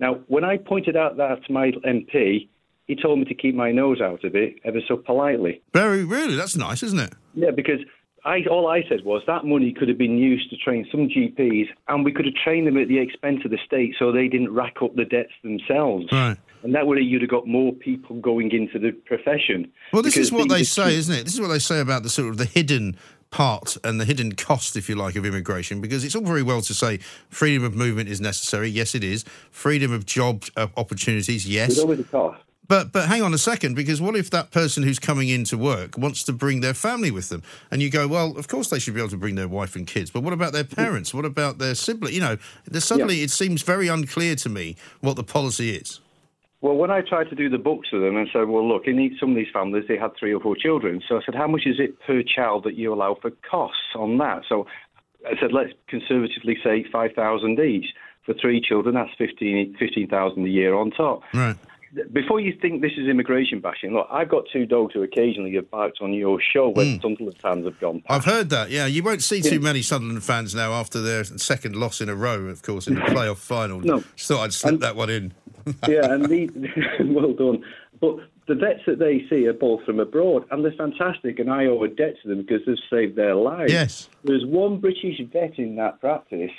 [0.00, 2.48] Now, when I pointed out that to my MP,
[2.86, 5.62] he told me to keep my nose out of it ever so politely.
[5.72, 6.36] Very, really?
[6.36, 7.14] That's nice, isn't it?
[7.34, 7.80] Yeah, because
[8.24, 11.66] I, all I said was that money could have been used to train some GPs,
[11.88, 14.52] and we could have trained them at the expense of the state, so they didn't
[14.52, 16.06] rack up the debts themselves.
[16.10, 16.36] Right.
[16.66, 19.70] And that way, you'd have got more people going into the profession.
[19.92, 21.22] Well, this is what they say, isn't it?
[21.22, 22.96] This is what they say about the sort of the hidden
[23.30, 25.80] part and the hidden cost, if you like, of immigration.
[25.80, 26.98] Because it's all very well to say
[27.28, 28.68] freedom of movement is necessary.
[28.68, 29.24] Yes, it is.
[29.52, 31.46] Freedom of job uh, opportunities.
[31.46, 31.78] Yes.
[31.78, 32.42] All the cost.
[32.66, 35.56] But but hang on a second, because what if that person who's coming in to
[35.56, 37.44] work wants to bring their family with them?
[37.70, 39.86] And you go, well, of course they should be able to bring their wife and
[39.86, 41.14] kids, but what about their parents?
[41.14, 42.14] What about their sibling?
[42.14, 42.38] You know,
[42.72, 46.00] suddenly it seems very unclear to me what the policy is.
[46.66, 48.98] Well, when I tried to do the books with them and said, well, look, in
[48.98, 51.00] each, some of these families, they had three or four children.
[51.08, 54.18] So I said, how much is it per child that you allow for costs on
[54.18, 54.42] that?
[54.48, 54.66] So
[55.24, 57.86] I said, let's conservatively say 5,000 each.
[58.24, 61.22] For three children, that's 15 15,000 a year on top.
[61.32, 61.54] Right.
[62.12, 65.70] Before you think this is immigration bashing, look, I've got two dogs who occasionally get
[65.70, 67.02] barked on your show when mm.
[67.02, 68.10] Sunderland fans have gone past.
[68.10, 68.70] I've heard that.
[68.70, 72.16] Yeah, you won't see too many Sunderland fans now after their second loss in a
[72.16, 73.80] row, of course, in the playoff final.
[73.80, 74.02] No.
[74.16, 75.32] Just thought I'd slip that one in.
[75.88, 76.50] yeah, and these,
[77.00, 77.64] well done.
[78.00, 81.66] But the vets that they see are both from abroad, and they're fantastic, and I
[81.66, 83.72] owe a debt to them because they've saved their lives.
[83.72, 84.08] Yes.
[84.24, 86.52] There's one British vet in that practice,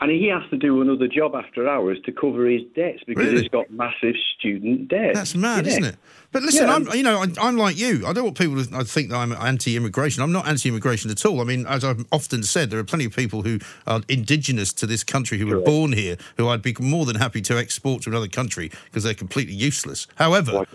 [0.00, 3.42] and he has to do another job after hours to cover his debts because Really?
[3.42, 5.14] he's got massive student debt.
[5.14, 5.72] That's mad, Yeah.
[5.72, 5.96] isn't it?
[6.32, 6.74] But listen, Yeah.
[6.74, 8.04] I'm you know I, I'm like you.
[8.06, 10.22] I don't want people to I think that I'm anti-immigration.
[10.22, 11.40] I'm not anti-immigration at all.
[11.40, 14.86] I mean, as I've often said, there are plenty of people who are indigenous to
[14.86, 18.10] this country who were born here, who I'd be more than happy to export to
[18.10, 20.06] another country because they're completely useless.
[20.16, 20.66] However.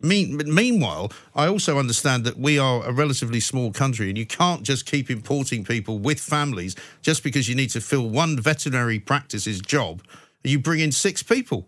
[0.00, 4.62] Mean, meanwhile, I also understand that we are a relatively small country, and you can't
[4.62, 9.60] just keep importing people with families just because you need to fill one veterinary practice's
[9.60, 10.02] job.
[10.44, 11.66] You bring in six people.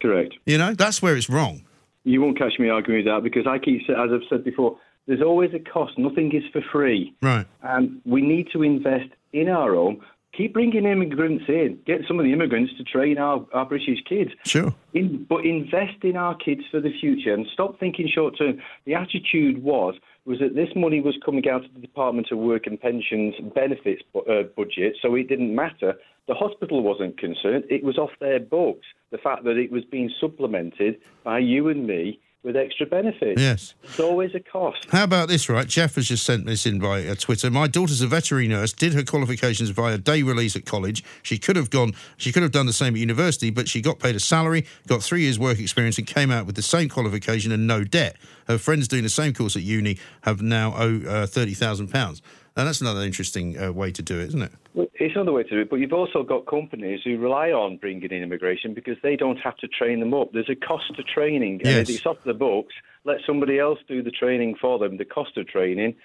[0.00, 0.34] Correct.
[0.46, 1.62] You know that's where it's wrong.
[2.04, 5.22] You won't catch me arguing with that because I keep, as I've said before, there's
[5.22, 5.98] always a cost.
[5.98, 7.14] Nothing is for free.
[7.22, 7.46] Right.
[7.62, 10.00] And we need to invest in our own.
[10.36, 11.78] Keep bringing immigrants in.
[11.86, 14.30] Get some of the immigrants to train our, our British kids.
[14.44, 14.74] Sure.
[14.92, 18.60] In, but invest in our kids for the future and stop thinking short term.
[18.84, 22.66] The attitude was was that this money was coming out of the Department of Work
[22.66, 25.94] and Pensions benefits uh, budget, so it didn't matter.
[26.26, 27.64] The hospital wasn't concerned.
[27.68, 28.86] It was off their books.
[29.10, 33.40] The fact that it was being supplemented by you and me with extra benefits.
[33.40, 33.74] Yes.
[33.82, 34.86] It's always a cost.
[34.90, 35.66] How about this, right?
[35.66, 37.50] Jeff has just sent this in by uh, Twitter.
[37.50, 41.02] My daughter's a veterinary nurse, did her qualifications via day release at college.
[41.22, 43.98] She could have gone, she could have done the same at university, but she got
[43.98, 47.50] paid a salary, got three years' work experience, and came out with the same qualification
[47.50, 48.16] and no debt.
[48.46, 52.20] Her friends doing the same course at uni have now owe uh, £30,000.
[52.56, 54.52] Now, that's another interesting uh, way to do it, isn't it?
[54.74, 57.78] Well, It's another way to do it, but you've also got companies who rely on
[57.78, 60.32] bringing in immigration because they don't have to train them up.
[60.32, 61.88] There's a cost to training, Yes.
[61.88, 62.74] if it's off the books,
[63.04, 64.98] let somebody else do the training for them.
[64.98, 65.96] The cost of training,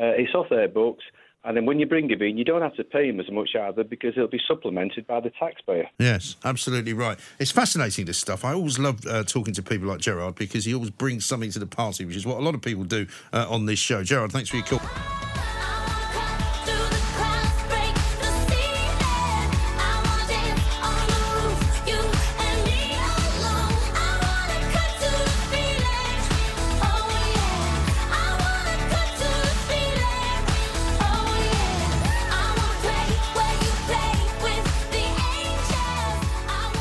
[0.00, 1.04] uh, it's off their books,
[1.44, 3.50] and then when you bring them in, you don't have to pay them as much
[3.54, 5.88] either because it'll be supplemented by the taxpayer.
[6.00, 7.18] Yes, absolutely right.
[7.38, 8.44] It's fascinating, this stuff.
[8.44, 11.58] I always love uh, talking to people like Gerard because he always brings something to
[11.60, 14.02] the party, which is what a lot of people do uh, on this show.
[14.02, 14.80] Gerard, thanks for your call.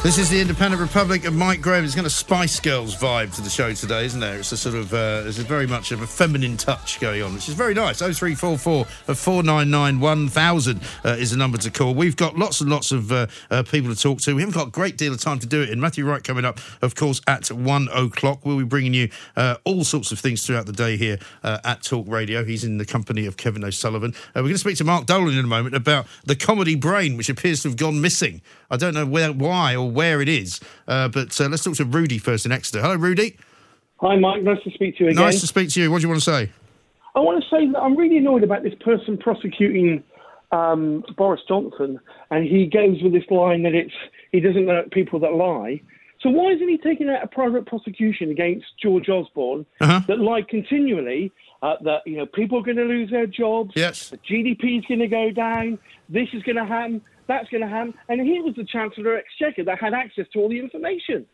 [0.04, 1.86] This is the Independent Republic of Mike Graham.
[1.86, 4.40] It's got a Spice Girls vibe to the show today, isn't there?
[4.40, 7.36] It's a sort of, uh, there's a very much of a feminine touch going on,
[7.36, 8.00] which is very nice.
[8.00, 11.94] 0344 499 1000 uh, is the number to call.
[11.94, 14.34] We've got lots and lots of uh, uh, people to talk to.
[14.34, 15.70] We haven't got a great deal of time to do it.
[15.70, 18.44] And Matthew Wright coming up, of course, at one o'clock.
[18.44, 21.84] We'll be bringing you uh, all sorts of things throughout the day here uh, at
[21.84, 22.44] Talk Radio.
[22.44, 24.16] He's in the company of Kevin O'Sullivan.
[24.34, 27.30] We're going to speak to Mark Dolan in a moment about the comedy brain, which
[27.30, 28.42] appears to have gone missing.
[28.72, 31.86] I don't know where, why or where it is, uh, but uh, let's talk to
[31.86, 32.82] Rudy first in Exeter.
[32.82, 33.38] Hello, Rudy.
[34.00, 34.44] Hi, Mike.
[34.44, 35.22] Nice to speak to you again.
[35.22, 35.92] Nice to speak to you.
[35.92, 36.52] What do you want to say?
[37.14, 40.02] I want to say that I'm really annoyed about this person prosecuting
[40.54, 42.00] um, Boris Johnson,
[42.32, 43.94] and he goes with this line that it's
[44.32, 45.82] he doesn't know people that lie.
[46.22, 51.32] So why isn't he taking out a private prosecution against George Osborne that lied continually?
[51.62, 53.72] Uh, that you know people are going to lose their jobs.
[53.76, 54.10] Yes.
[54.10, 55.78] The GDP is going to go down.
[56.10, 57.02] This is going to happen.
[57.32, 57.94] That's going to happen.
[58.10, 61.26] And he was the Chancellor of Exchequer that had access to all the information.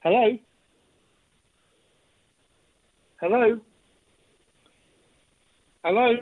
[0.00, 0.38] Hello.
[3.22, 3.58] Hello.
[5.82, 6.12] Hello.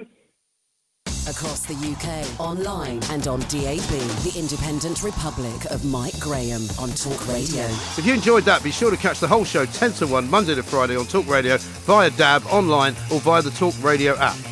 [1.29, 3.81] Across the UK, online and on DAB,
[4.23, 7.65] the Independent Republic of Mike Graham on Talk Radio.
[7.99, 10.55] If you enjoyed that, be sure to catch the whole show 10 to 1 Monday
[10.55, 14.52] to Friday on Talk Radio via DAB, online, or via the Talk Radio app.